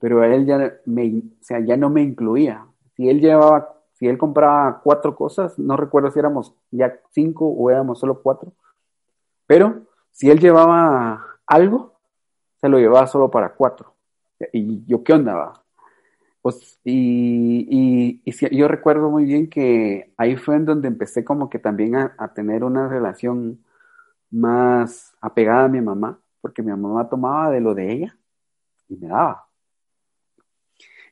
pero 0.00 0.24
él 0.24 0.46
ya, 0.46 0.80
me, 0.86 1.18
o 1.18 1.22
sea, 1.42 1.60
ya 1.60 1.76
no 1.76 1.90
me 1.90 2.02
incluía. 2.02 2.66
Si 2.96 3.08
él 3.08 3.20
llevaba, 3.20 3.76
si 3.92 4.08
él 4.08 4.18
compraba 4.18 4.80
cuatro 4.82 5.14
cosas, 5.14 5.58
no 5.58 5.76
recuerdo 5.76 6.10
si 6.10 6.18
éramos 6.18 6.54
ya 6.70 6.98
cinco 7.10 7.46
o 7.46 7.70
éramos 7.70 8.00
solo 8.00 8.22
cuatro, 8.22 8.52
pero 9.46 9.82
si 10.10 10.30
él 10.30 10.40
llevaba 10.40 11.38
algo, 11.46 12.00
se 12.60 12.68
lo 12.68 12.78
llevaba 12.78 13.06
solo 13.06 13.30
para 13.30 13.54
cuatro. 13.54 13.94
¿Y 14.52 14.84
yo 14.86 15.04
qué 15.04 15.12
onda? 15.12 15.52
Pues, 16.42 16.80
y, 16.82 18.20
y, 18.24 18.56
yo 18.56 18.68
recuerdo 18.68 19.10
muy 19.10 19.24
bien 19.26 19.50
que 19.50 20.14
ahí 20.16 20.36
fue 20.36 20.56
en 20.56 20.64
donde 20.64 20.88
empecé 20.88 21.24
como 21.24 21.50
que 21.50 21.58
también 21.58 21.96
a, 21.96 22.14
a 22.18 22.32
tener 22.32 22.64
una 22.64 22.88
relación 22.88 23.62
más 24.30 25.14
apegada 25.20 25.64
a 25.64 25.68
mi 25.68 25.82
mamá, 25.82 26.18
porque 26.40 26.62
mi 26.62 26.70
mamá 26.70 27.08
tomaba 27.08 27.50
de 27.50 27.60
lo 27.60 27.74
de 27.74 27.92
ella 27.92 28.18
y 28.88 28.96
me 28.96 29.08
daba. 29.08 29.49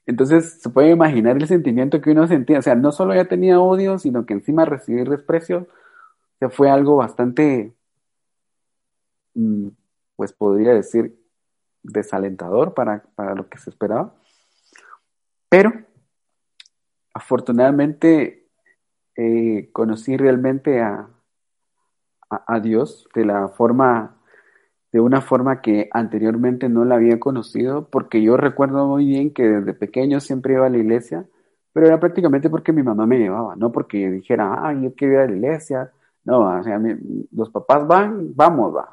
Entonces 0.08 0.62
se 0.62 0.70
puede 0.70 0.90
imaginar 0.90 1.36
el 1.36 1.46
sentimiento 1.46 2.00
que 2.00 2.12
uno 2.12 2.26
sentía. 2.26 2.58
O 2.60 2.62
sea, 2.62 2.74
no 2.74 2.92
solo 2.92 3.14
ya 3.14 3.26
tenía 3.26 3.60
odio, 3.60 3.98
sino 3.98 4.24
que 4.24 4.32
encima 4.32 4.64
recibir 4.64 5.10
desprecio. 5.10 5.58
O 5.58 6.38
sea, 6.38 6.48
fue 6.48 6.70
algo 6.70 6.96
bastante, 6.96 7.74
mm, 9.34 9.68
pues 10.16 10.32
podría 10.32 10.72
decir, 10.72 11.14
desalentador 11.82 12.72
para, 12.72 13.02
para 13.16 13.34
lo 13.34 13.50
que 13.50 13.58
se 13.58 13.68
esperaba. 13.68 14.14
Pero, 15.50 15.72
afortunadamente, 17.12 18.48
eh, 19.14 19.68
conocí 19.72 20.16
realmente 20.16 20.80
a, 20.80 21.10
a 22.30 22.60
Dios 22.60 23.06
de 23.14 23.26
la 23.26 23.48
forma 23.48 24.17
de 24.92 25.00
una 25.00 25.20
forma 25.20 25.60
que 25.60 25.88
anteriormente 25.92 26.68
no 26.68 26.84
la 26.84 26.96
había 26.96 27.20
conocido, 27.20 27.88
porque 27.90 28.22
yo 28.22 28.36
recuerdo 28.36 28.86
muy 28.86 29.06
bien 29.06 29.32
que 29.32 29.42
desde 29.44 29.74
pequeño 29.74 30.20
siempre 30.20 30.54
iba 30.54 30.66
a 30.66 30.70
la 30.70 30.78
iglesia, 30.78 31.26
pero 31.72 31.86
era 31.86 32.00
prácticamente 32.00 32.48
porque 32.50 32.72
mi 32.72 32.82
mamá 32.82 33.06
me 33.06 33.18
llevaba, 33.18 33.54
no 33.56 33.70
porque 33.70 34.10
dijera, 34.10 34.66
ah, 34.66 34.72
yo 34.74 34.94
quiero 34.94 35.14
ir 35.14 35.20
a 35.20 35.26
la 35.26 35.36
iglesia, 35.36 35.92
no, 36.24 36.58
o 36.58 36.62
sea, 36.62 36.80
los 37.32 37.50
papás 37.50 37.86
van, 37.86 38.34
vamos, 38.34 38.74
va, 38.74 38.92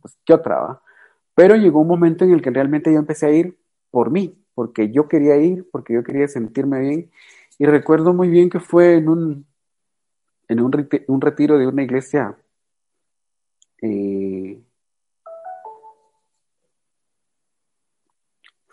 pues, 0.00 0.16
¿qué 0.24 0.34
otra 0.34 0.58
va? 0.60 0.82
Pero 1.34 1.56
llegó 1.56 1.80
un 1.80 1.88
momento 1.88 2.24
en 2.24 2.32
el 2.32 2.42
que 2.42 2.50
realmente 2.50 2.92
yo 2.92 2.98
empecé 2.98 3.26
a 3.26 3.30
ir 3.30 3.58
por 3.90 4.10
mí, 4.10 4.36
porque 4.54 4.90
yo 4.90 5.08
quería 5.08 5.36
ir, 5.36 5.68
porque 5.70 5.94
yo 5.94 6.04
quería 6.04 6.28
sentirme 6.28 6.80
bien, 6.80 7.10
y 7.58 7.66
recuerdo 7.66 8.14
muy 8.14 8.28
bien 8.28 8.50
que 8.50 8.60
fue 8.60 8.96
en 8.96 9.08
un, 9.08 9.46
en 10.48 10.60
un, 10.60 10.88
un 11.08 11.20
retiro 11.20 11.58
de 11.58 11.66
una 11.66 11.82
iglesia, 11.82 12.36
eh, 13.82 14.13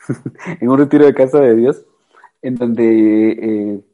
en 0.60 0.70
un 0.70 0.78
retiro 0.78 1.06
de 1.06 1.14
casa 1.14 1.40
de 1.40 1.56
Dios, 1.56 1.86
en 2.42 2.56
donde 2.56 3.32
eh, 3.32 3.86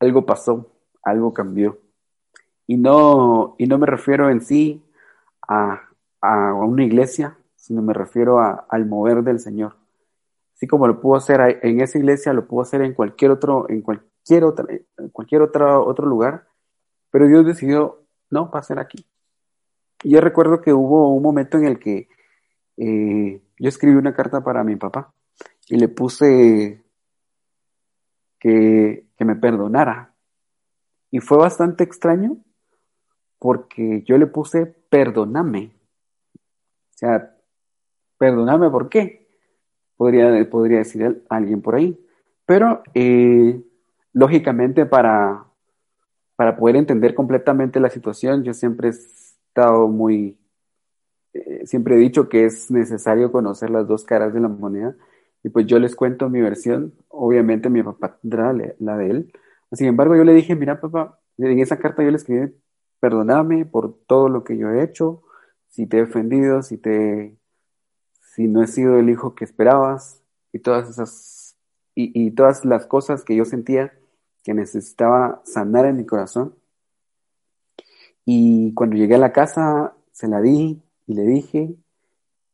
algo 0.00 0.24
pasó, 0.26 0.72
algo 1.02 1.32
cambió. 1.32 1.78
Y 2.66 2.76
no, 2.76 3.56
y 3.58 3.66
no 3.66 3.78
me 3.78 3.86
refiero 3.86 4.30
en 4.30 4.40
sí 4.40 4.82
a, 5.48 5.82
a 6.20 6.54
una 6.54 6.84
iglesia, 6.84 7.36
sino 7.56 7.82
me 7.82 7.92
refiero 7.92 8.38
al 8.40 8.86
mover 8.86 9.22
del 9.22 9.40
Señor. 9.40 9.76
Así 10.54 10.66
como 10.66 10.86
lo 10.86 11.00
pudo 11.00 11.16
hacer 11.16 11.60
en 11.62 11.80
esa 11.80 11.98
iglesia, 11.98 12.32
lo 12.32 12.46
pudo 12.46 12.62
hacer 12.62 12.82
en 12.82 12.94
cualquier 12.94 13.30
otro, 13.30 13.66
en 13.68 13.80
cualquier 13.82 14.44
otra, 14.44 14.66
en 14.70 15.08
cualquier 15.08 15.42
otro, 15.42 15.86
otro 15.86 16.06
lugar. 16.06 16.46
Pero 17.10 17.26
Dios 17.26 17.46
decidió 17.46 18.00
no, 18.30 18.50
va 18.50 18.60
a 18.60 18.62
ser 18.62 18.78
aquí. 18.78 19.04
Y 20.02 20.10
yo 20.10 20.20
recuerdo 20.20 20.60
que 20.60 20.72
hubo 20.72 21.12
un 21.12 21.22
momento 21.22 21.58
en 21.58 21.66
el 21.66 21.78
que 21.78 22.08
eh, 22.76 23.42
yo 23.60 23.68
escribí 23.68 23.94
una 23.94 24.14
carta 24.14 24.42
para 24.42 24.64
mi 24.64 24.76
papá 24.76 25.12
y 25.68 25.76
le 25.76 25.88
puse 25.88 26.82
que, 28.38 29.06
que 29.16 29.24
me 29.24 29.36
perdonara. 29.36 30.14
Y 31.10 31.20
fue 31.20 31.36
bastante 31.36 31.84
extraño 31.84 32.38
porque 33.38 34.02
yo 34.06 34.16
le 34.16 34.26
puse 34.26 34.64
perdóname. 34.64 35.72
O 36.34 36.96
sea, 36.96 37.36
perdóname 38.16 38.70
por 38.70 38.88
qué, 38.88 39.28
podría, 39.96 40.48
podría 40.48 40.78
decir 40.78 41.24
alguien 41.28 41.60
por 41.60 41.74
ahí. 41.74 42.02
Pero, 42.46 42.82
eh, 42.94 43.62
lógicamente, 44.14 44.86
para, 44.86 45.44
para 46.34 46.56
poder 46.56 46.76
entender 46.76 47.14
completamente 47.14 47.78
la 47.78 47.90
situación, 47.90 48.42
yo 48.42 48.54
siempre 48.54 48.88
he 48.88 48.90
estado 48.90 49.86
muy, 49.88 50.39
eh, 51.32 51.66
siempre 51.66 51.96
he 51.96 51.98
dicho 51.98 52.28
que 52.28 52.44
es 52.44 52.70
necesario 52.70 53.32
conocer 53.32 53.70
las 53.70 53.86
dos 53.86 54.04
caras 54.04 54.34
de 54.34 54.40
la 54.40 54.48
moneda. 54.48 54.96
Y 55.42 55.48
pues 55.48 55.66
yo 55.66 55.78
les 55.78 55.96
cuento 55.96 56.28
mi 56.28 56.40
versión, 56.40 56.94
obviamente 57.08 57.70
mi 57.70 57.82
papá 57.82 58.18
tendrá 58.20 58.52
la 58.78 58.96
de 58.96 59.10
él. 59.10 59.32
Sin 59.72 59.86
embargo, 59.86 60.16
yo 60.16 60.24
le 60.24 60.34
dije, 60.34 60.54
mira 60.54 60.80
papá, 60.80 61.18
en 61.38 61.58
esa 61.60 61.78
carta 61.78 62.02
yo 62.02 62.10
le 62.10 62.16
escribí, 62.16 62.52
perdóname 63.00 63.64
por 63.64 63.96
todo 64.06 64.28
lo 64.28 64.44
que 64.44 64.58
yo 64.58 64.70
he 64.70 64.82
hecho, 64.82 65.22
si 65.68 65.86
te 65.86 65.98
he 65.98 66.02
ofendido, 66.02 66.62
si 66.62 66.76
te, 66.76 67.36
si 68.34 68.48
no 68.48 68.62
he 68.62 68.66
sido 68.66 68.98
el 68.98 69.08
hijo 69.08 69.34
que 69.34 69.44
esperabas, 69.44 70.22
y 70.52 70.58
todas 70.58 70.90
esas, 70.90 71.56
y, 71.94 72.26
y 72.26 72.32
todas 72.32 72.64
las 72.64 72.86
cosas 72.86 73.24
que 73.24 73.36
yo 73.36 73.44
sentía 73.44 73.92
que 74.42 74.54
necesitaba 74.54 75.42
sanar 75.44 75.86
en 75.86 75.96
mi 75.96 76.06
corazón. 76.06 76.54
Y 78.24 78.74
cuando 78.74 78.96
llegué 78.96 79.14
a 79.14 79.18
la 79.18 79.32
casa, 79.32 79.94
se 80.12 80.28
la 80.28 80.40
di 80.40 80.82
y 81.10 81.14
le 81.14 81.24
dije, 81.24 81.74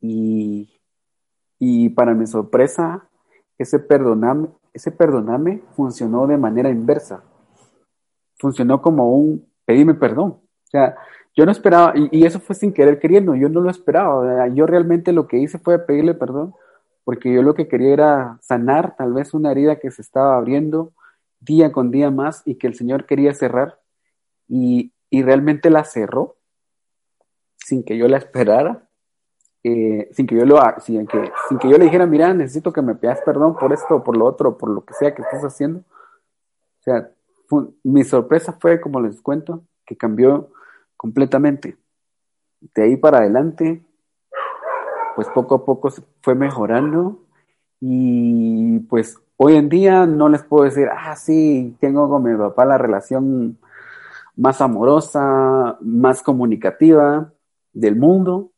y, 0.01 0.81
y 1.59 1.91
para 1.91 2.15
mi 2.15 2.27
sorpresa, 2.27 3.07
ese 3.59 3.79
perdoname, 3.79 4.49
ese 4.73 4.91
perdoname 4.91 5.63
funcionó 5.75 6.27
de 6.27 6.39
manera 6.39 6.71
inversa. 6.71 7.23
Funcionó 8.39 8.81
como 8.81 9.15
un 9.15 9.47
pedime 9.67 9.93
perdón. 9.93 10.41
O 10.41 10.69
sea, 10.71 10.97
yo 11.35 11.45
no 11.45 11.53
esperaba, 11.53 11.93
y, 11.97 12.25
eso 12.25 12.41
fue 12.41 12.57
sin 12.57 12.73
querer 12.73 12.99
queriendo, 12.99 13.35
yo 13.35 13.51
no 13.51 13.61
lo 13.61 13.69
esperaba. 13.69 14.49
Yo 14.49 14.67
realmente 14.67 15.13
lo 15.13 15.29
que 15.29 15.37
hice 15.37 15.59
fue 15.59 15.79
pedirle 15.79 16.15
perdón, 16.15 16.55
porque 17.05 17.31
yo 17.31 17.43
lo 17.43 17.53
que 17.53 17.69
quería 17.69 17.93
era 17.93 18.39
sanar 18.41 18.97
tal 18.97 19.13
vez 19.13 19.35
una 19.35 19.51
herida 19.51 19.77
que 19.77 19.91
se 19.91 20.01
estaba 20.01 20.39
abriendo 20.39 20.95
día 21.41 21.73
con 21.73 21.91
día 21.91 22.11
más 22.11 22.41
y 22.47 22.55
que 22.55 22.69
el 22.69 22.75
Señor 22.75 23.05
quería 23.05 23.35
cerrar, 23.35 23.79
y, 24.49 24.95
y 25.11 25.23
realmente 25.23 25.69
la 25.69 25.85
cerró 25.85 26.36
sin 27.67 27.83
que 27.83 27.99
yo 27.99 28.07
la 28.07 28.19
esperara. 28.19 28.89
Eh, 29.65 30.09
sin 30.13 30.29
que 30.29 30.37
yo 30.37 30.45
lo 30.47 30.61
sin 30.79 31.05
que, 31.09 31.69
yo 31.69 31.77
le 31.77 31.87
dijera, 31.87 32.07
mira, 32.07 32.33
necesito 32.33 32.73
que 32.73 32.81
me 32.81 32.95
pidas 32.95 33.21
perdón 33.23 33.57
por 33.57 33.73
esto, 33.73 34.05
por 34.05 34.17
lo 34.17 34.25
otro, 34.25 34.57
por 34.57 34.71
lo 34.71 34.85
que 34.85 34.95
sea 34.95 35.13
que 35.13 35.23
estés 35.23 35.43
haciendo. 35.43 35.81
O 35.81 36.83
sea, 36.83 37.11
mi 37.83 38.05
sorpresa 38.05 38.53
fue, 38.61 38.81
como 38.81 39.01
les 39.01 39.21
cuento, 39.21 39.65
que 39.85 39.97
cambió 39.97 40.51
completamente. 40.97 41.77
De 42.61 42.85
ahí 42.85 42.97
para 42.97 43.19
adelante, 43.19 43.85
pues 45.17 45.27
poco 45.35 45.57
a 45.57 45.65
poco 45.65 45.93
fue 46.23 46.37
mejorando 46.37 47.25
y 47.81 48.79
pues 48.89 49.19
hoy 49.37 49.57
en 49.57 49.69
día 49.69 50.07
no 50.07 50.29
les 50.29 50.45
puedo 50.45 50.63
decir, 50.63 50.87
ah, 50.97 51.17
sí, 51.17 51.77
tengo 51.81 52.09
con 52.09 52.23
mi 52.23 52.37
papá 52.37 52.65
la 52.65 52.79
relación 52.79 53.59
más 54.37 54.61
amorosa, 54.61 55.77
más 55.81 56.23
comunicativa 56.23 57.33
del 57.77 57.97
mundo, 57.97 58.53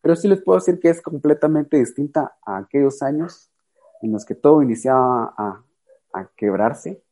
pero 0.00 0.16
sí 0.16 0.28
les 0.28 0.42
puedo 0.42 0.58
decir 0.58 0.80
que 0.80 0.88
es 0.88 1.02
completamente 1.02 1.76
distinta 1.76 2.36
a 2.44 2.58
aquellos 2.58 3.02
años 3.02 3.50
en 4.02 4.12
los 4.12 4.24
que 4.24 4.34
todo 4.34 4.62
iniciaba 4.62 5.34
a, 5.36 5.62
a 6.12 6.30
quebrarse 6.36 7.02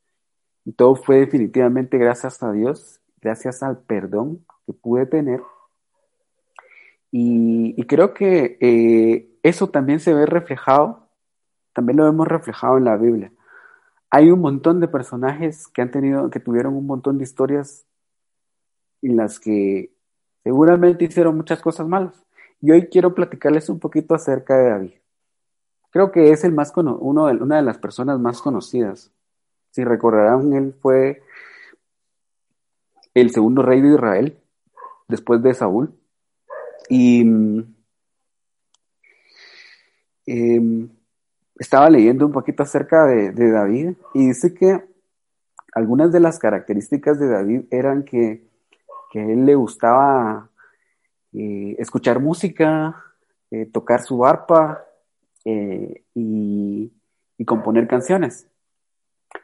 y 0.64 0.72
todo 0.72 0.96
fue 0.96 1.20
definitivamente 1.20 1.98
gracias 1.98 2.42
a 2.42 2.52
Dios, 2.52 3.00
gracias 3.20 3.62
al 3.62 3.78
perdón 3.78 4.44
que 4.66 4.72
pude 4.72 5.06
tener. 5.06 5.40
Y, 7.10 7.82
creo 7.86 8.12
que 8.12 8.58
eh, 8.60 9.30
eso 9.42 9.70
también 9.70 9.98
se 9.98 10.12
ve 10.12 10.26
reflejado, 10.26 11.08
también 11.72 11.96
lo 11.96 12.06
hemos 12.06 12.28
reflejado 12.28 12.76
en 12.76 12.84
la 12.84 12.96
Biblia. 12.96 13.32
Hay 14.10 14.30
un 14.30 14.40
montón 14.40 14.78
de 14.80 14.88
personajes 14.88 15.68
que 15.68 15.82
han 15.82 15.90
tenido, 15.90 16.28
que 16.30 16.40
tuvieron 16.40 16.76
un 16.76 16.86
montón 16.86 17.18
de 17.18 17.24
historias 17.24 17.86
en 19.00 19.16
las 19.16 19.40
que 19.40 19.90
seguramente 20.42 21.05
hicieron 21.05 21.37
muchas 21.37 21.61
cosas 21.61 21.87
malas. 21.87 22.14
Y 22.61 22.70
hoy 22.70 22.88
quiero 22.88 23.14
platicarles 23.14 23.68
un 23.68 23.79
poquito 23.79 24.14
acerca 24.14 24.57
de 24.57 24.70
David. 24.70 24.92
Creo 25.90 26.12
que 26.12 26.31
es 26.31 26.44
el 26.44 26.53
más 26.53 26.72
uno 26.77 27.27
de, 27.27 27.35
una 27.35 27.57
de 27.57 27.62
las 27.62 27.79
personas 27.79 28.18
más 28.18 28.42
conocidas 28.42 29.12
si 29.70 29.85
recordarán, 29.85 30.53
él 30.55 30.74
fue 30.81 31.22
el 33.14 33.31
segundo 33.31 33.62
rey 33.62 33.81
de 33.81 33.94
Israel 33.94 34.37
después 35.07 35.42
de 35.42 35.55
Saúl. 35.55 35.94
Y 36.88 37.20
em, 40.27 40.88
estaba 41.59 41.90
leyendo 41.90 42.27
un 42.27 42.33
poquito 42.33 42.62
acerca 42.62 43.07
de, 43.07 43.31
David 43.33 43.94
y 44.14 44.29
dice 44.29 44.55
que 44.55 44.85
algunas 45.74 46.11
de 46.12 46.20
las 46.20 46.40
características 46.40 47.20
de 47.20 47.29
David 47.29 47.62
eran 47.70 48.05
que, 48.05 48.47
a 49.14 49.22
él 49.22 49.46
le 49.46 49.54
gustaba 49.54 50.50
eh, 51.32 51.76
escuchar 51.78 52.20
música, 52.20 53.04
eh, 53.50 53.66
tocar 53.66 54.02
su 54.02 54.24
arpa 54.24 54.84
eh, 55.44 56.02
y, 56.14 56.92
componer 57.46 57.86
canciones. 57.86 58.46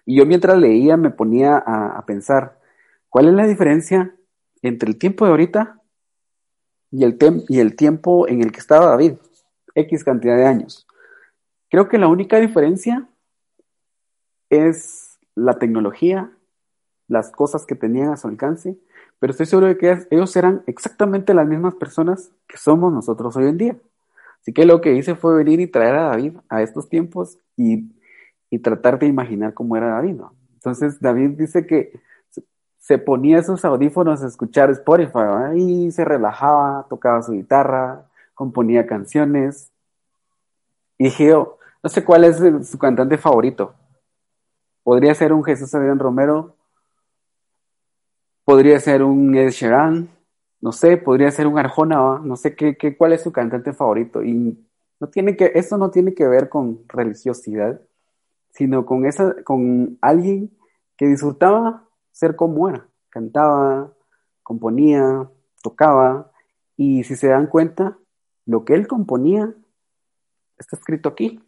Y 0.05 0.17
yo 0.17 0.27
mientras 0.27 0.59
leía 0.59 0.97
me 0.97 1.11
ponía 1.11 1.57
a, 1.57 2.05
pensar, 2.05 2.59
¿cuál 3.09 3.29
es 3.29 3.35
la 3.35 3.47
diferencia 3.47 4.15
entre 4.61 4.91
el 4.91 4.99
tiempo 4.99 5.25
de 5.25 5.31
ahorita 5.31 5.81
y 6.91 7.05
el, 7.05 7.17
y 7.49 7.61
el 7.61 7.77
tiempo 7.77 8.29
en 8.29 8.43
el 8.43 8.53
que 8.53 8.59
estaba 8.59 8.87
David? 8.87 9.15
X 9.75 10.05
cantidad 10.05 10.37
de 10.37 10.45
años. 10.45 10.87
Creo 11.71 11.89
que 11.89 11.99
la 11.99 12.09
única 12.09 12.39
diferencia 12.39 13.09
es 14.51 15.19
la 15.35 15.59
tecnología, 15.59 16.31
las 17.09 17.31
cosas 17.31 17.67
que 17.67 17.75
tenían 17.75 18.11
a 18.11 18.17
su 18.17 18.29
alcance, 18.29 18.77
pero 19.19 19.31
estoy 19.31 19.47
seguro 19.47 19.69
de 19.69 19.79
que 19.79 20.07
ellos 20.11 20.35
eran 20.37 20.63
exactamente 20.67 21.35
las 21.35 21.47
mismas 21.47 21.75
personas 21.75 22.31
que 22.47 22.57
somos 22.57 22.93
nosotros 22.93 23.37
hoy 23.37 23.47
en 23.47 23.59
día. 23.59 23.77
Así 24.41 24.53
que 24.53 24.67
lo 24.67 24.81
que 24.81 24.95
hice 24.95 25.15
fue 25.15 25.37
venir 25.37 25.61
y 25.61 25.67
traer 25.67 25.95
a 25.95 26.09
David 26.11 26.37
a 26.49 26.63
estos 26.63 26.89
tiempos 26.89 27.39
y 27.57 27.89
y 28.55 28.61
tratar 28.61 29.01
de 29.01 29.07
imaginar 29.07 29.53
cómo 29.53 29.77
era 29.77 29.89
David, 29.89 30.15
¿no? 30.15 30.33
Entonces 30.55 31.01
David 31.01 31.31
dice 31.31 31.67
que 31.67 32.01
se 32.79 32.99
ponía 32.99 33.39
esos 33.39 33.65
audífonos 33.65 34.23
a 34.23 34.29
escuchar 34.29 34.71
Spotify 34.71 35.57
y 35.57 35.91
se 35.91 36.05
relajaba, 36.05 36.87
tocaba 36.89 37.23
su 37.23 37.33
guitarra, 37.33 38.07
componía 38.35 38.87
canciones. 38.87 39.73
Y 40.99 41.05
dije 41.05 41.29
yo, 41.29 41.59
no 41.83 41.91
sé 41.91 42.05
cuál 42.05 42.25
es 42.25 42.39
su 42.69 42.79
cantante 42.79 43.19
favorito. 43.19 43.75
Podría 44.85 45.15
ser 45.15 45.33
un 45.33 45.43
Jesús 45.43 45.75
Adrián 45.75 45.99
Romero, 45.99 46.55
podría 48.45 48.79
ser 48.81 49.03
un 49.03 49.35
Ed 49.35 49.51
Sheeran, 49.51 50.09
no 50.61 50.73
sé, 50.73 50.97
podría 50.97 51.31
ser 51.31 51.47
un 51.47 51.59
Arjona, 51.59 52.21
no 52.23 52.37
sé 52.37 52.55
qué, 52.55 52.77
qué, 52.77 52.97
cuál 52.97 53.13
es 53.13 53.23
su 53.23 53.33
cantante 53.33 53.73
favorito. 53.73 54.23
Y 54.23 54.59
no 55.01 55.09
tiene 55.09 55.37
que, 55.37 55.53
eso 55.55 55.77
no 55.77 55.91
tiene 55.91 56.15
que 56.15 56.27
ver 56.27 56.49
con 56.49 56.81
religiosidad, 56.89 57.81
sino 58.51 58.87
con, 58.87 59.05
esa, 59.07 59.35
con 59.45 59.99
alguien 60.01 60.51
que 60.97 61.07
disfrutaba 61.07 61.85
ser 62.13 62.37
como 62.37 62.69
era. 62.69 62.87
Cantaba, 63.11 63.93
componía, 64.43 65.29
tocaba, 65.63 66.31
y 66.77 67.05
si 67.05 67.17
se 67.17 67.29
dan 67.29 67.47
cuenta, 67.47 67.99
lo 68.47 68.65
que 68.65 68.75
él 68.75 68.87
componía 68.87 69.53
está 70.59 70.77
escrito 70.77 71.09
aquí, 71.09 71.41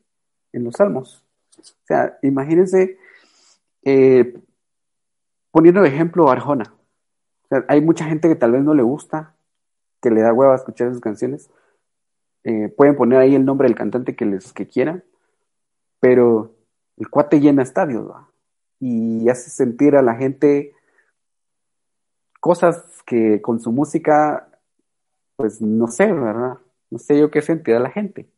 en 0.52 0.64
los 0.64 0.74
salmos. 0.74 1.24
O 1.58 1.86
sea, 1.86 2.18
imagínense, 2.22 2.98
eh, 3.82 4.38
poniendo 5.50 5.82
de 5.82 5.88
ejemplo 5.88 6.30
Arjona. 6.30 6.75
Hay 7.68 7.80
mucha 7.80 8.04
gente 8.04 8.28
que 8.28 8.36
tal 8.36 8.52
vez 8.52 8.62
no 8.62 8.74
le 8.74 8.82
gusta, 8.82 9.34
que 10.00 10.10
le 10.10 10.22
da 10.22 10.32
hueva 10.32 10.54
escuchar 10.54 10.90
sus 10.92 11.00
canciones. 11.00 11.50
Eh, 12.44 12.68
pueden 12.68 12.96
poner 12.96 13.18
ahí 13.18 13.34
el 13.34 13.44
nombre 13.44 13.68
del 13.68 13.76
cantante 13.76 14.14
que 14.14 14.24
les 14.24 14.52
que 14.52 14.66
quieran, 14.66 15.04
pero 16.00 16.54
el 16.96 17.08
cuate 17.08 17.40
llena 17.40 17.62
estadios 17.62 18.10
y 18.78 19.28
hace 19.28 19.50
sentir 19.50 19.96
a 19.96 20.02
la 20.02 20.14
gente 20.14 20.72
cosas 22.40 23.02
que 23.04 23.42
con 23.42 23.60
su 23.60 23.72
música, 23.72 24.48
pues 25.36 25.60
no 25.60 25.88
sé, 25.88 26.12
¿verdad? 26.12 26.58
No 26.90 26.98
sé 26.98 27.18
yo 27.18 27.30
qué 27.30 27.42
sentirá 27.42 27.80
la 27.80 27.90
gente, 27.90 28.28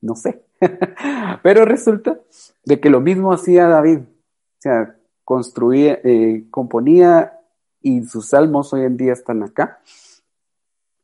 no 0.00 0.14
sé. 0.14 0.44
Pero 1.42 1.64
resulta 1.64 2.20
de 2.64 2.80
que 2.80 2.90
lo 2.90 3.00
mismo 3.00 3.32
hacía 3.32 3.66
David, 3.66 4.00
o 4.00 4.60
sea, 4.60 4.96
construía, 5.24 6.00
eh, 6.04 6.44
componía 6.50 7.40
y 7.84 8.02
sus 8.04 8.30
salmos 8.30 8.72
hoy 8.72 8.82
en 8.84 8.96
día 8.96 9.12
están 9.12 9.42
acá. 9.42 9.78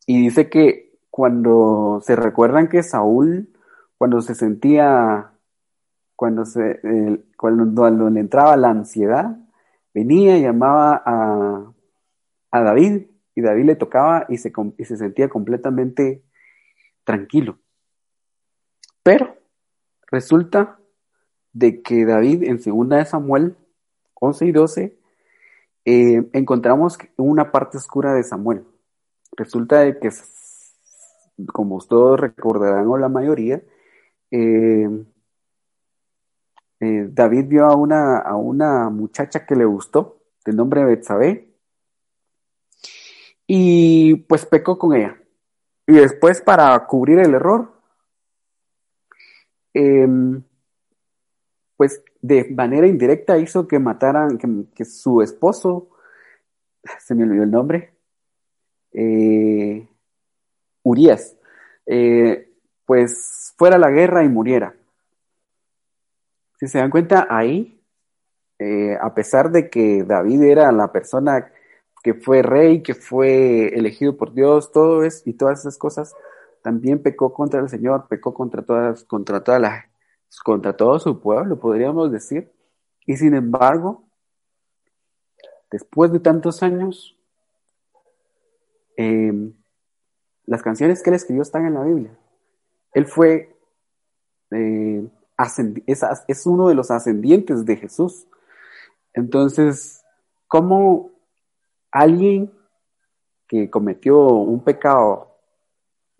Y 0.07 0.23
dice 0.23 0.49
que 0.49 0.99
cuando 1.11 2.01
se 2.03 2.17
recuerdan 2.17 2.69
que 2.69 2.83
Saúl, 2.83 3.51
cuando 3.99 4.23
se 4.23 4.35
sentía, 4.35 5.31
cuando, 6.17 6.47
se, 6.47 6.81
cuando, 7.37 7.91
le 8.09 8.21
entraba 8.21 8.57
la 8.57 8.71
ansiedad, 8.71 9.37
venía 9.93 10.39
y 10.39 10.43
llamaba 10.43 11.03
a, 11.05 11.71
a 12.51 12.63
David 12.63 13.03
y 13.35 13.43
David 13.43 13.67
le 13.67 13.77
tocaba 13.77 14.25
y 14.31 14.39
se, 14.39 14.51
y 14.79 14.85
se 14.87 14.97
sentía 14.97 15.29
completamente 15.29 16.23
tranquilo. 17.05 17.59
Pero 19.03 19.37
resulta 20.11 20.79
de 21.53 21.83
que 21.83 22.07
David 22.07 22.45
en 22.45 22.59
segunda 22.59 22.97
de 22.97 23.05
Samuel 23.05 23.55
11 24.15 24.47
y 24.47 24.53
12 24.53 25.00
eh, 25.85 26.29
encontramos 26.33 26.99
una 27.17 27.51
parte 27.53 27.79
oscura 27.79 28.13
de 28.15 28.23
Samuel. 28.23 28.65
Resulta 29.37 29.81
de 29.81 29.99
que, 29.99 30.11
como 31.53 31.79
todos 31.81 32.21
recordarán 32.21 32.87
o 32.89 32.99
la 32.99 33.09
mayoría, 33.09 33.63
eh, 34.31 34.89
eh, 36.81 37.09
David 37.11 37.47
vio 37.47 37.67
a 37.67 37.77
una, 37.77 38.19
a 38.19 38.37
una 38.37 38.89
muchacha 38.91 39.45
que 39.47 39.55
le 39.55 39.65
gustó, 39.65 40.23
de 40.45 40.53
nombre 40.53 40.85
Betsabé, 40.85 41.51
y 43.47 44.15
pues 44.15 44.47
pecó 44.47 44.79
con 44.79 44.95
ella. 44.95 45.17
Y 45.87 45.95
después, 45.95 46.41
para 46.41 46.87
cubrir 46.87 47.19
el 47.19 47.35
error, 47.35 47.73
em, 49.75 50.43
pues 51.81 52.05
de 52.21 52.45
manera 52.51 52.87
indirecta 52.87 53.39
hizo 53.39 53.67
que 53.67 53.79
mataran, 53.79 54.37
que, 54.75 54.85
su 54.85 55.23
esposo, 55.23 55.89
se 56.99 57.15
me 57.15 57.23
olvidó 57.23 57.45
el 57.45 57.51
nombre, 57.51 57.95
eh, 58.93 59.89
Urias, 60.83 61.35
eh, 61.87 62.53
pues 62.85 63.55
fuera 63.57 63.77
a 63.77 63.79
la 63.79 63.89
guerra 63.89 64.23
y 64.23 64.29
muriera. 64.29 64.75
Si 66.59 66.69
se 66.69 66.77
dan 66.77 66.91
cuenta, 66.91 67.27
ahí, 67.31 67.81
eh, 68.59 68.99
a 69.01 69.15
pesar 69.15 69.51
de 69.51 69.71
que 69.71 70.05
David 70.05 70.43
era 70.43 70.71
la 70.73 70.93
persona 70.93 71.51
que 72.03 72.13
fue 72.13 72.43
rey, 72.43 72.83
que 72.83 72.93
fue 72.93 73.69
elegido 73.69 74.19
por 74.19 74.35
Dios, 74.35 74.71
todo 74.71 75.03
eso 75.03 75.23
y 75.25 75.33
todas 75.33 75.61
esas 75.61 75.79
cosas, 75.79 76.15
también 76.61 77.03
pecó 77.03 77.33
contra 77.33 77.59
el 77.59 77.71
Señor, 77.71 78.07
pecó 78.07 78.35
contra 78.35 78.61
todas, 78.61 79.05
contra 79.05 79.43
toda 79.43 79.59
la, 79.59 79.90
contra 80.39 80.77
todo 80.77 80.99
su 80.99 81.21
pueblo, 81.21 81.59
podríamos 81.59 82.13
decir. 82.13 82.53
Y 83.07 83.17
sin 83.17 83.35
embargo, 83.35 84.05
después 85.71 86.13
de 86.13 86.21
tantos 86.21 86.63
años, 86.63 87.19
em, 88.97 89.53
las 90.45 90.63
canciones 90.63 91.03
que 91.03 91.11
él 91.11 91.17
escribió 91.17 91.43
están 91.43 91.67
en 91.67 91.75
la 91.75 91.85
Biblia. 91.85 92.17
Él 92.93 93.07
fue, 93.07 93.57
eh, 94.51 95.09
es, 95.87 96.03
es, 96.29 96.47
uno 96.47 96.69
de 96.69 96.75
los 96.75 96.91
ascendientes 96.91 97.65
de 97.65 97.77
Jesús. 97.77 98.27
Entonces, 99.15 100.05
¿cómo 100.49 101.13
alguien 101.91 102.53
que 103.49 103.71
cometió 103.71 104.29
un 104.29 104.63
pecado 104.63 105.30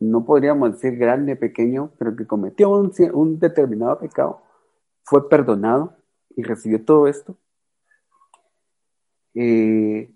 no 0.01 0.25
podríamos 0.25 0.73
decir 0.73 0.97
grande, 0.97 1.37
pequeño, 1.37 1.93
pero 1.99 2.17
que 2.17 2.27
cometió 2.27 2.71
un, 2.71 3.39
determinado 3.39 3.99
pecado, 3.99 4.43
fue 5.05 5.29
perdonado 5.29 5.97
y 6.35 6.43
recibió 6.43 6.85
todo 6.85 7.07
esto. 7.07 7.37
Eh, 9.35 10.11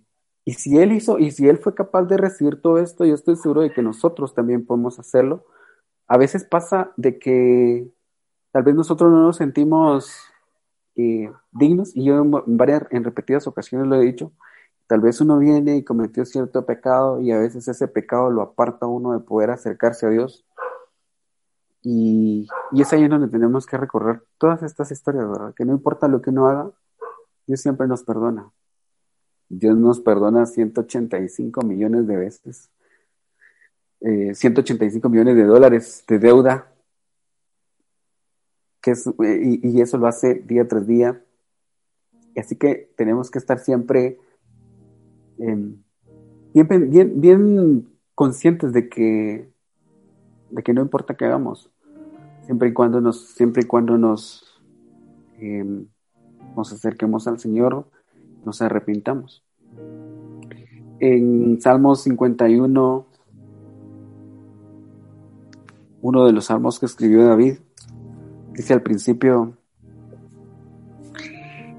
y 0.45 0.53
si 0.55 0.79
él 0.79 0.93
hizo, 0.93 1.19
y 1.19 1.31
si 1.31 1.49
él 1.49 1.59
fue 1.59 1.75
capaz 1.75 2.05
de 2.05 2.17
recibir 2.17 2.61
todo 2.61 2.79
esto, 2.79 3.05
yo 3.05 3.15
estoy 3.15 3.37
seguro 3.37 3.61
de 3.63 3.73
que 3.73 3.83
nosotros 3.83 4.35
también 4.35 4.67
podemos 4.67 4.99
hacerlo. 4.99 5.45
A 6.07 6.19
veces 6.19 6.45
pasa 6.45 6.93
de 6.97 7.19
que 7.19 7.89
tal 8.53 8.63
vez 8.63 8.75
nosotros 8.75 9.11
no 9.11 9.21
nos 9.23 9.37
sentimos 9.37 10.13
eh, 10.97 11.31
dignos, 11.53 11.95
y 11.95 12.05
yo 12.05 12.23
en, 12.23 12.31
varias, 12.57 12.85
en 12.91 13.05
repetidas 13.05 13.47
ocasiones 13.47 13.87
lo 13.89 13.97
he 13.97 14.05
dicho, 14.05 14.33
Tal 14.87 15.01
vez 15.01 15.21
uno 15.21 15.39
viene 15.39 15.77
y 15.77 15.85
cometió 15.85 16.25
cierto 16.27 16.67
pecado 16.67 17.21
y 17.21 17.33
a 17.33 17.39
veces 17.39 17.67
ese 17.69 17.89
pecado 17.89 18.31
lo 18.31 18.43
aparta 18.43 18.87
uno 18.87 19.13
de 19.13 19.21
poder 19.21 19.51
acercarse 19.51 20.07
a 20.07 20.11
Dios. 20.11 20.45
Y, 21.83 22.47
es 22.73 22.93
ahí 22.93 23.07
donde 23.09 23.29
tenemos 23.29 23.67
que 23.67 23.77
recorrer 23.77 24.23
todas 24.39 24.63
estas 24.63 24.91
historias, 24.91 25.29
¿verdad? 25.29 25.55
Que 25.55 25.65
no 25.65 25.73
importa 25.73 26.09
lo 26.09 26.21
que 26.21 26.31
uno 26.31 26.49
haga, 26.49 26.71
Dios 27.47 27.61
siempre 27.61 27.87
nos 27.87 28.03
perdona. 28.03 28.51
Dios 29.49 29.77
nos 29.77 30.01
perdona 30.01 30.47
185 30.47 31.63
millones 31.63 32.07
de 32.07 32.17
veces. 32.17 32.71
185 34.01 35.07
eh, 35.07 35.11
millones 35.11 35.37
de 35.37 35.45
dólares 35.45 36.05
de 36.09 36.19
deuda. 36.19 36.73
Que 38.83 38.93
y, 38.93 39.69
y, 39.69 39.81
eso 39.81 39.97
lo 39.97 40.07
hace 40.07 40.35
día 40.35 40.67
tras 40.69 40.87
día. 40.87 41.23
Así 42.37 42.57
que 42.57 42.93
tenemos 42.97 43.31
que 43.31 43.39
estar 43.39 43.59
siempre 43.59 44.19
Em, 45.39 45.77
bien, 46.55 47.89
conscientes 48.15 48.73
de 48.73 48.89
que, 48.89 49.51
de 50.51 50.63
que 50.63 50.73
no 50.73 50.83
importa 50.83 51.17
qué 51.17 51.25
hagamos, 51.25 51.71
siempre 52.47 52.69
y 52.69 52.73
cuando 52.73 53.01
nos, 53.01 53.21
siempre 53.29 53.63
y 53.65 53.67
cuando 53.67 53.99
nos, 53.99 54.63
em, 55.39 55.87
nos 56.57 56.73
acerquemos 56.73 57.27
al 57.27 57.39
Señor, 57.39 57.87
nos 58.45 58.63
arrepintamos. 58.63 59.43
En 61.01 61.61
Salmos 61.61 62.03
51, 62.03 63.07
uno 66.03 66.27
de 66.27 66.33
los 66.33 66.45
salmos 66.45 66.79
que 66.79 66.87
escribió 66.87 67.27
David, 67.27 67.57
dice 68.53 68.75
al 68.75 68.83
principio, 68.83 69.57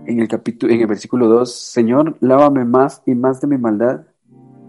en 0.08 0.20
el 0.20 0.28
capítulo, 0.28 0.72
en 0.72 0.82
el 0.82 0.88
versículo 0.88 1.28
2, 1.28 1.54
Señor, 1.54 2.18
lávame 2.20 2.64
más 2.66 3.02
y 3.06 3.16
más 3.16 3.42
de 3.42 3.48
mi 3.48 3.58
maldad 3.58 4.02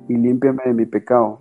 y 0.08 0.16
límpiame 0.16 0.62
de 0.64 0.74
mi 0.74 0.86
pecado, 0.86 1.40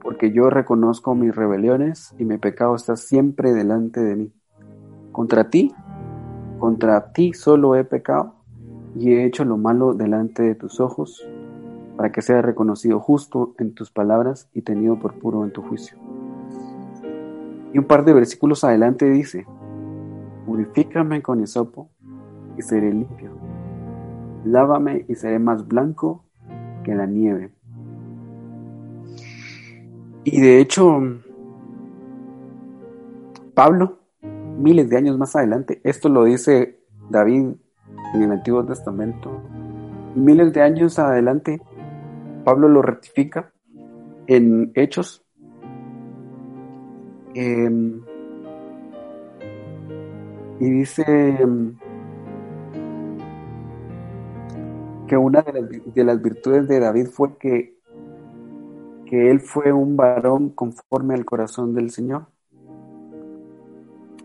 porque 0.00 0.32
yo 0.32 0.50
reconozco 0.50 1.14
mis 1.14 1.34
rebeliones 1.34 2.14
y 2.18 2.24
mi 2.24 2.38
pecado 2.38 2.74
está 2.74 2.96
siempre 2.96 3.52
delante 3.52 4.00
de 4.00 4.16
mí. 4.16 4.32
Contra 5.12 5.48
ti, 5.48 5.72
contra 6.58 7.12
ti 7.12 7.32
solo 7.34 7.76
he 7.76 7.84
pecado 7.84 8.34
y 8.96 9.12
he 9.12 9.24
hecho 9.24 9.44
lo 9.44 9.56
malo 9.56 9.94
delante 9.94 10.42
de 10.42 10.54
tus 10.54 10.80
ojos, 10.80 11.24
para 11.96 12.10
que 12.10 12.22
sea 12.22 12.42
reconocido 12.42 13.00
justo 13.00 13.54
en 13.58 13.74
tus 13.74 13.90
palabras 13.90 14.48
y 14.54 14.62
tenido 14.62 14.98
por 14.98 15.14
puro 15.14 15.44
en 15.44 15.52
tu 15.52 15.62
juicio. 15.62 15.98
Y 17.72 17.78
un 17.78 17.84
par 17.84 18.04
de 18.04 18.12
versículos 18.12 18.64
adelante 18.64 19.08
dice, 19.10 19.46
purifícame 20.46 21.22
con 21.22 21.40
hisopo 21.40 21.90
y 22.58 22.62
seré 22.62 22.92
limpio. 22.92 23.30
Lávame 24.44 25.04
y 25.08 25.14
seré 25.14 25.38
más 25.38 25.66
blanco 25.66 26.24
que 26.82 26.94
la 26.94 27.06
nieve. 27.06 27.52
Y 30.24 30.40
de 30.40 30.60
hecho, 30.60 31.00
Pablo, 33.54 33.98
miles 34.58 34.90
de 34.90 34.96
años 34.96 35.16
más 35.16 35.34
adelante, 35.36 35.80
esto 35.84 36.08
lo 36.08 36.24
dice 36.24 36.80
David 37.08 37.54
en 38.14 38.22
el 38.22 38.32
Antiguo 38.32 38.64
Testamento, 38.64 39.30
miles 40.14 40.52
de 40.52 40.62
años 40.62 40.98
adelante, 40.98 41.60
Pablo 42.44 42.68
lo 42.68 42.82
rectifica 42.82 43.52
en 44.26 44.72
Hechos. 44.74 45.24
Em, 47.34 48.02
y 50.60 50.70
dice 50.70 51.38
que 55.08 55.16
una 55.16 55.42
de 55.42 56.04
las, 56.04 56.22
virtudes 56.22 56.68
de 56.68 56.78
David 56.78 57.08
fue 57.08 57.36
que, 57.38 57.76
que 59.06 59.30
él 59.30 59.40
fue 59.40 59.72
un 59.72 59.96
varón 59.96 60.50
conforme 60.50 61.14
al 61.14 61.24
corazón 61.24 61.74
del 61.74 61.90
Señor. 61.90 62.26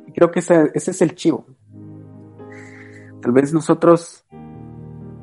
Y 0.08 0.12
creo 0.12 0.30
que 0.30 0.40
ese, 0.40 0.72
es 0.74 1.02
el 1.02 1.16
chivo. 1.16 1.46
Tal 3.22 3.32
vez 3.32 3.54
nosotros 3.54 4.26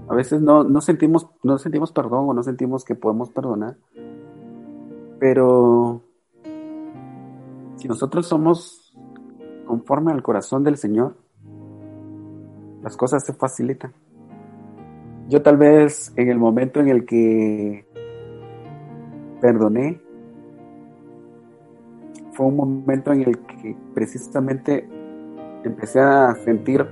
a 0.09 0.15
veces 0.15 0.41
no, 0.41 0.65
no, 0.65 0.81
sentimos, 0.81 1.29
no 1.45 1.59
sentimos 1.59 1.93
perdón 1.93 2.31
o 2.31 2.35
no 2.35 2.43
sentimos 2.43 2.85
que 2.85 2.97
podemos 2.97 3.31
perdonar, 3.31 3.77
pero 5.21 6.03
si 7.77 7.87
nosotros 7.87 8.27
somos 8.27 8.93
conforme 9.67 10.11
al 10.11 10.23
corazón 10.23 10.65
del 10.65 10.79
Señor, 10.79 11.15
las 12.83 12.97
cosas 12.97 13.25
se 13.25 13.35
facilitan. 13.35 13.93
Yo 15.31 15.43
tal 15.43 15.57
vez 15.57 16.13
en 16.17 16.29
el 16.29 16.39
momento 16.39 16.81
en 16.81 16.89
el 16.89 17.07
que 17.07 17.87
perdoné, 19.41 20.01
fue 22.33 22.47
un 22.47 22.57
momento 22.57 23.13
en 23.13 23.23
el 23.23 23.39
que 23.39 23.77
precisamente 23.95 24.89
empecé 25.63 26.01
a 26.01 26.35
sentir, 26.35 26.85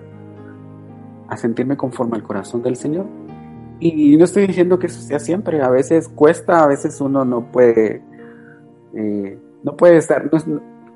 a 1.29 1.37
sentirme 1.37 1.77
conforme 1.77 2.17
al 2.17 2.23
corazón 2.23 2.63
del 2.63 2.77
Señor. 2.77 3.07
Y 3.81 4.17
no 4.17 4.25
estoy 4.25 4.47
diciendo 4.47 4.79
que 4.79 4.87
eso 4.87 5.01
sea 5.01 5.19
siempre, 5.19 5.61
a 5.61 5.71
veces 5.71 6.09
cuesta, 6.09 6.63
a 6.63 6.69
veces 6.69 7.01
uno 7.01 7.25
no 7.25 7.51
puede, 7.51 8.05
eh, 8.95 9.37
no 9.65 9.77
puede 9.77 9.97
estar, 9.97 10.31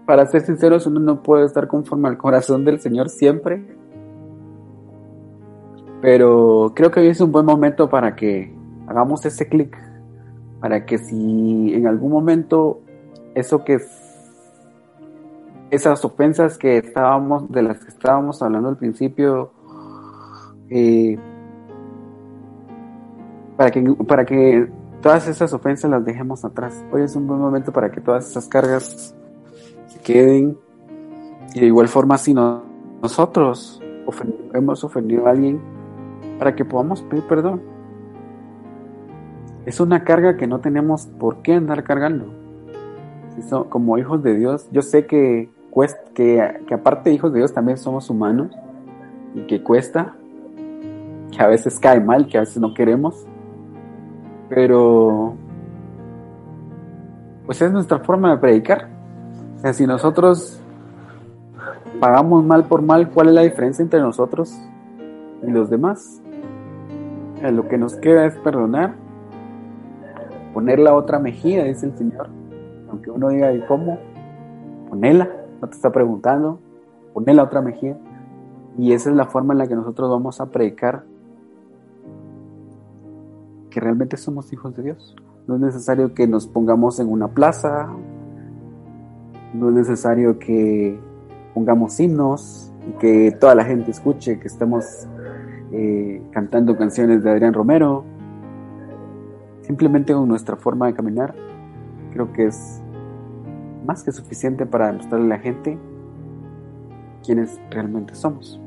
para 0.07 0.26
ser 0.26 0.42
sinceros, 0.42 0.87
uno 0.87 1.00
no 1.00 1.24
puede 1.24 1.46
estar 1.46 1.66
conforme 1.66 2.09
al 2.09 2.18
corazón 2.18 2.64
del 2.64 2.78
Señor 2.78 3.09
siempre. 3.09 3.82
Pero 6.03 6.73
creo 6.75 6.91
que 6.91 6.99
hoy 7.01 7.07
es 7.07 7.21
un 7.21 7.31
buen 7.31 7.47
momento 7.47 7.88
para 7.88 8.17
que 8.17 8.53
hagamos 8.88 9.25
ese 9.25 9.49
clic, 9.49 9.79
para 10.61 10.85
que 10.85 10.99
si 10.99 11.73
en 11.73 11.87
algún 11.87 12.11
momento 12.11 12.81
eso 13.37 13.65
que 13.65 13.75
es- 13.75 14.03
esas 15.71 16.05
ofensas 16.05 16.59
que 16.59 16.77
estábamos, 16.79 17.51
de 17.51 17.62
las 17.62 17.79
que 17.79 17.88
estábamos 17.88 18.43
hablando 18.43 18.69
al 18.69 18.77
principio, 18.77 19.53
eh, 20.69 21.17
para 23.57 23.71
que, 23.71 23.83
para 24.07 24.25
que 24.25 24.69
todas 25.01 25.29
esas 25.29 25.53
ofensas 25.53 25.88
las 25.88 26.05
dejemos 26.05 26.45
atrás. 26.45 26.85
Hoy 26.91 27.03
es 27.03 27.15
un 27.15 27.29
buen 27.29 27.38
momento 27.38 27.73
para 27.73 27.93
que 27.93 28.01
todas 28.01 28.29
esas 28.29 28.49
cargas 28.49 29.15
se 29.87 30.01
queden. 30.01 30.59
Y 31.55 31.61
de 31.61 31.67
igual 31.67 31.87
forma, 31.87 32.19
si 32.19 32.35
no- 32.35 32.62
nosotros 33.01 33.81
hemos 34.53 34.83
ofendido 34.85 35.27
a 35.27 35.31
alguien, 35.31 35.61
para 36.38 36.55
que 36.55 36.64
podamos 36.64 37.03
pedir 37.03 37.25
perdón. 37.25 37.61
Es 39.66 39.79
una 39.81 40.03
carga 40.05 40.37
que 40.37 40.47
no 40.47 40.59
tenemos 40.61 41.07
por 41.07 41.42
qué 41.42 41.55
andar 41.55 41.85
cargando. 41.85 42.27
Si 43.35 43.42
so- 43.42 43.68
como 43.71 43.97
hijos 43.99 44.23
de 44.23 44.35
Dios, 44.37 44.68
yo 44.73 44.83
sé 44.83 45.07
que, 45.07 45.51
cuesta, 45.71 46.01
que, 46.14 46.61
que 46.66 46.75
aparte 46.75 47.11
de 47.11 47.16
hijos 47.16 47.33
de 47.33 47.38
Dios 47.38 47.53
también 47.53 47.79
somos 47.79 48.11
humanos 48.11 48.51
y 49.35 49.42
que 49.42 49.62
cuesta, 49.62 50.14
que 51.31 51.42
a 51.42 51.47
veces 51.47 51.79
cae 51.79 52.01
mal, 52.01 52.27
que 52.27 52.37
a 52.37 52.40
veces 52.40 52.59
no 52.61 52.75
queremos, 52.75 53.25
pero 54.49 55.35
pues 57.47 57.61
es 57.62 57.73
nuestra 57.73 57.99
forma 58.01 58.33
de 58.33 58.38
predicar. 58.38 58.88
O 59.57 59.61
sea, 59.61 59.73
si 59.73 59.87
nosotros 59.87 60.61
pagamos 62.01 62.45
mal 62.45 62.64
por 62.64 62.83
mal, 62.83 63.11
¿cuál 63.11 63.29
es 63.29 63.35
la 63.35 63.42
diferencia 63.42 63.83
entre 63.83 64.01
nosotros 64.01 64.59
y 65.47 65.51
los 65.51 65.71
demás? 65.71 66.21
Lo 67.50 67.66
que 67.66 67.76
nos 67.76 67.96
queda 67.96 68.26
es 68.26 68.37
perdonar, 68.38 68.94
poner 70.55 70.78
la 70.78 70.94
otra 70.94 71.18
mejilla, 71.18 71.64
dice 71.64 71.87
el 71.87 71.96
Señor. 71.98 72.28
Aunque 72.88 73.11
uno 73.11 73.31
diga, 73.31 73.52
¿y 73.52 73.61
cómo? 73.66 73.98
Ponela, 74.88 75.28
no 75.61 75.68
te 75.68 75.74
está 75.74 75.90
preguntando, 75.90 76.61
poner 77.12 77.35
la 77.35 77.42
otra 77.42 77.61
mejilla. 77.61 77.96
Y 78.78 78.92
esa 78.92 79.11
es 79.11 79.16
la 79.16 79.26
forma 79.26 79.55
en 79.55 79.59
la 79.59 79.66
que 79.66 79.74
nosotros 79.74 80.09
vamos 80.09 80.40
a 80.40 80.46
predicar 80.50 81.05
que 83.70 83.81
realmente 83.81 84.16
somos 84.16 84.52
hijos 84.52 84.76
de 84.76 84.83
Dios. 84.85 85.16
No 85.46 85.57
es 85.57 85.61
necesario 85.61 86.14
que 86.14 86.28
nos 86.28 86.46
pongamos 86.46 87.00
en 87.00 87.11
una 87.11 87.28
plaza, 87.28 87.88
no 89.52 89.68
es 89.68 89.74
necesario 89.74 90.38
que 90.38 90.98
pongamos 91.55 91.98
himnos 91.98 92.72
y 92.88 92.92
que 92.98 93.33
toda 93.33 93.55
la 93.55 93.64
gente 93.64 93.90
escuche 93.90 94.38
que 94.38 94.46
estemos 94.46 95.09
eh, 95.72 96.22
cantando 96.30 96.76
canciones 96.76 97.22
de 97.22 97.30
Adrián 97.30 97.54
Romero. 97.54 98.04
Simplemente 99.62 100.12
con 100.12 100.28
nuestra 100.28 100.56
forma 100.56 100.87
de 100.87 100.94
caminar, 100.94 101.35
creo 102.12 102.32
que 102.32 102.46
es 102.46 102.82
más 103.87 104.02
que 104.02 104.12
suficiente 104.12 104.66
para 104.66 104.88
demostrarle 104.88 105.26
a 105.26 105.28
la 105.37 105.38
gente 105.38 105.78
quiénes 107.24 107.61
realmente 107.70 108.14
somos. 108.14 108.61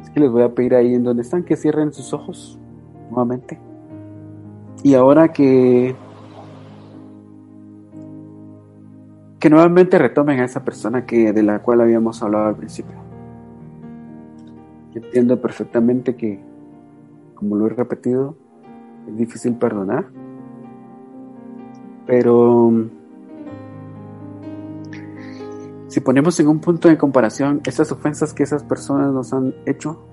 Así 0.00 0.12
que 0.12 0.20
les 0.20 0.30
voy 0.30 0.42
a 0.42 0.54
pedir 0.54 0.74
ahí 0.74 0.94
en 0.94 1.04
donde 1.04 1.22
están 1.22 1.44
que 1.44 1.56
cierren 1.56 1.92
sus 1.92 2.12
ojos 2.12 2.58
nuevamente. 3.10 3.58
Y 4.82 4.94
ahora 4.94 5.28
que 5.28 5.94
que 9.38 9.50
nuevamente 9.50 9.98
retomen 9.98 10.38
a 10.38 10.44
esa 10.44 10.64
persona 10.64 11.04
que 11.04 11.32
de 11.32 11.42
la 11.42 11.58
cual 11.58 11.80
habíamos 11.80 12.22
hablado 12.22 12.46
al 12.46 12.54
principio. 12.54 12.94
Yo 14.92 15.00
entiendo 15.00 15.40
perfectamente 15.40 16.16
que, 16.16 16.40
como 17.34 17.56
lo 17.56 17.66
he 17.66 17.70
repetido, 17.70 18.36
es 19.08 19.16
difícil 19.16 19.56
perdonar, 19.56 20.06
pero 22.06 22.72
si 25.88 26.00
ponemos 26.00 26.38
en 26.40 26.48
un 26.48 26.60
punto 26.60 26.88
de 26.88 26.98
comparación 26.98 27.60
esas 27.64 27.90
ofensas 27.92 28.32
que 28.34 28.42
esas 28.42 28.64
personas 28.64 29.12
nos 29.12 29.32
han 29.32 29.54
hecho 29.66 30.04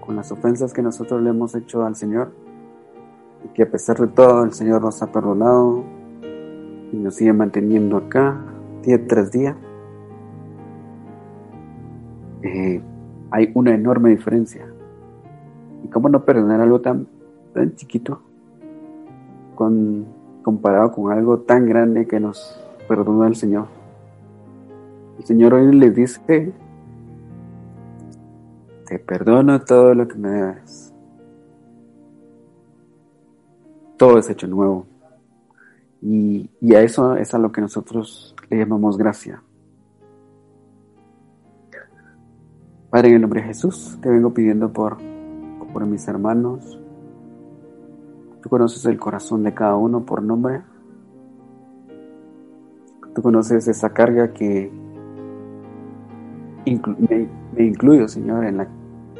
con 0.00 0.16
las 0.16 0.30
ofensas 0.32 0.72
que 0.72 0.82
nosotros 0.82 1.22
le 1.22 1.30
hemos 1.30 1.54
hecho 1.54 1.84
al 1.84 1.96
Señor, 1.96 2.32
y 3.44 3.48
que 3.48 3.62
a 3.62 3.70
pesar 3.70 3.98
de 3.98 4.08
todo 4.08 4.44
el 4.44 4.52
Señor 4.52 4.82
nos 4.82 5.02
ha 5.02 5.12
perdonado 5.12 5.84
y 6.92 6.96
nos 6.96 7.14
sigue 7.14 7.32
manteniendo 7.32 7.96
acá 7.96 8.40
día 8.82 9.06
tras 9.06 9.30
día, 9.30 9.56
eh, 12.42 12.82
hay 13.34 13.50
una 13.54 13.74
enorme 13.74 14.10
diferencia. 14.10 14.64
¿Y 15.82 15.88
cómo 15.88 16.08
no 16.08 16.24
perdonar 16.24 16.60
algo 16.60 16.80
tan, 16.80 17.08
tan 17.52 17.74
chiquito 17.74 18.20
con, 19.56 20.06
comparado 20.44 20.92
con 20.92 21.10
algo 21.10 21.40
tan 21.40 21.66
grande 21.66 22.06
que 22.06 22.20
nos 22.20 22.56
perdonó 22.86 23.26
el 23.26 23.34
Señor? 23.34 23.66
El 25.18 25.24
Señor 25.24 25.54
hoy 25.54 25.74
les 25.74 25.96
dice, 25.96 26.52
te 28.86 28.98
perdono 29.00 29.60
todo 29.62 29.96
lo 29.96 30.06
que 30.06 30.14
me 30.14 30.30
debes. 30.30 30.94
Todo 33.96 34.18
es 34.18 34.30
hecho 34.30 34.46
nuevo. 34.46 34.86
Y 36.00 36.48
a 36.72 36.82
eso 36.82 37.16
es 37.16 37.34
a 37.34 37.38
lo 37.38 37.50
que 37.50 37.60
nosotros 37.60 38.36
le 38.48 38.58
llamamos 38.58 38.96
gracia. 38.96 39.42
Padre, 42.94 43.08
en 43.08 43.14
el 43.16 43.22
nombre 43.22 43.40
de 43.40 43.48
Jesús, 43.48 43.98
te 44.00 44.08
vengo 44.08 44.32
pidiendo 44.32 44.72
por, 44.72 44.98
por 45.72 45.84
mis 45.84 46.06
hermanos. 46.06 46.78
Tú 48.40 48.48
conoces 48.48 48.84
el 48.84 49.00
corazón 49.00 49.42
de 49.42 49.52
cada 49.52 49.74
uno 49.74 50.06
por 50.06 50.22
nombre. 50.22 50.62
Tú 53.12 53.20
conoces 53.20 53.66
esa 53.66 53.92
carga 53.92 54.32
que 54.32 54.70
me, 56.64 57.28
incluyo, 57.66 58.06
Señor, 58.06 58.44
en 58.44 58.58
la, 58.58 58.68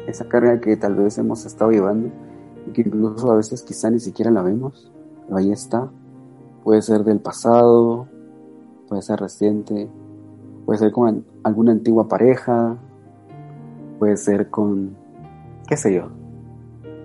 esa 0.07 0.23
carga 0.29 0.61
que 0.61 0.77
tal 0.77 0.95
vez 0.95 1.17
hemos 1.17 1.45
estado 1.45 1.71
llevando 1.71 2.11
y 2.65 2.71
que 2.71 2.79
incluso 2.79 3.29
a 3.29 3.35
veces 3.35 3.61
quizá 3.61 3.89
ni 3.89 3.99
siquiera 3.99 4.31
la 4.31 4.41
vemos, 4.41 4.89
pero 5.25 5.35
ahí 5.35 5.51
está. 5.51 5.89
Puede 6.63 6.81
ser 6.81 7.03
del 7.03 7.19
pasado, 7.19 8.07
puede 8.87 9.01
ser 9.01 9.19
reciente, 9.19 9.89
puede 10.65 10.79
ser 10.79 10.93
con 10.93 11.25
alguna 11.43 11.73
antigua 11.73 12.07
pareja, 12.07 12.77
puede 13.99 14.17
ser 14.17 14.49
con, 14.49 14.95
qué 15.67 15.77
sé 15.77 15.93
yo, 15.93 16.09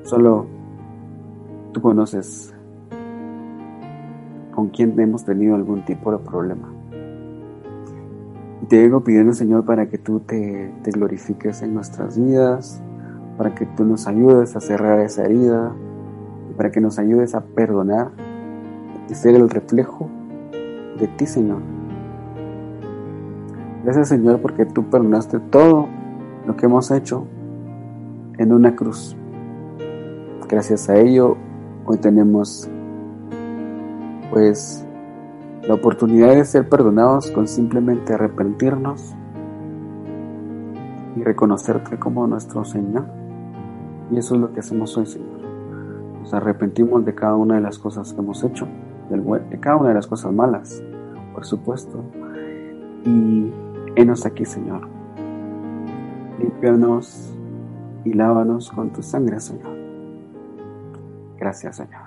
solo 0.03 0.47
tú 1.73 1.81
conoces 1.81 2.55
con 4.55 4.69
quién 4.69 4.99
hemos 4.99 5.25
tenido 5.25 5.55
algún 5.55 5.85
tipo 5.85 6.13
de 6.13 6.19
problema. 6.19 6.69
Y 8.63 8.67
te 8.67 8.83
vengo 8.83 9.03
pidiendo, 9.03 9.33
Señor, 9.33 9.65
para 9.65 9.87
que 9.87 9.99
tú 9.99 10.21
te, 10.21 10.73
te 10.83 10.91
glorifiques 10.91 11.63
en 11.63 11.75
nuestras 11.75 12.19
vidas, 12.19 12.83
para 13.39 13.55
que 13.55 13.65
tú 13.65 13.85
nos 13.85 14.07
ayudes 14.07 14.55
a 14.57 14.61
cerrar 14.61 15.01
esa 15.01 15.25
herida, 15.25 15.73
para 16.57 16.71
que 16.71 16.81
nos 16.81 16.99
ayudes 16.99 17.35
a 17.35 17.41
perdonar 17.41 18.11
y 19.09 19.15
ser 19.15 19.35
el 19.35 19.49
reflejo 19.49 20.11
de 20.99 21.09
ti, 21.09 21.27
Señor. 21.27 21.63
Gracias, 23.83 24.09
Señor, 24.09 24.41
porque 24.43 24.67
tú 24.67 24.91
perdonaste 24.91 25.39
todo 25.39 25.89
lo 26.47 26.57
que 26.57 26.67
hemos 26.67 26.91
hecho 26.91 27.27
en 28.39 28.53
una 28.53 28.75
cruz. 28.75 29.17
Gracias 30.49 30.89
a 30.89 30.97
ello, 30.99 31.37
hoy 31.85 31.99
tenemos 31.99 32.69
pues 34.31 34.87
la 35.67 35.75
oportunidad 35.75 36.35
de 36.35 36.45
ser 36.45 36.69
perdonados 36.69 37.31
con 37.31 37.47
simplemente 37.47 38.15
arrepentirnos 38.15 39.15
y 41.17 41.23
reconocerte 41.23 41.99
como 41.99 42.27
nuestro 42.27 42.65
Señor. 42.65 43.05
Y 44.11 44.19
eso 44.19 44.35
es 44.35 44.41
lo 44.41 44.53
que 44.53 44.61
hacemos 44.61 44.97
hoy, 44.97 45.07
Señor. 45.07 45.41
Nos 46.21 46.35
arrepentimos 46.35 47.05
de 47.05 47.15
cada 47.15 47.37
una 47.37 47.57
de 47.57 47.61
las 47.61 47.79
cosas 47.79 48.13
que 48.13 48.21
hemos 48.21 48.43
hecho, 48.43 48.67
de 49.09 49.61
cada 49.61 49.77
una 49.77 49.91
de 49.91 49.95
las 49.95 50.07
cosas 50.07 50.33
malas, 50.33 50.83
por 51.35 51.45
supuesto. 51.45 52.03
Y 53.05 53.53
henos 53.97 54.27
aquí, 54.27 54.45
Señor. 54.45 55.00
Límpianos 56.41 57.35
y 58.05 58.15
lávanos 58.15 58.71
con 58.71 58.91
tu 58.91 59.03
sangre, 59.03 59.39
Señor. 59.41 59.77
Gracias, 61.37 61.77
Señor. 61.77 62.00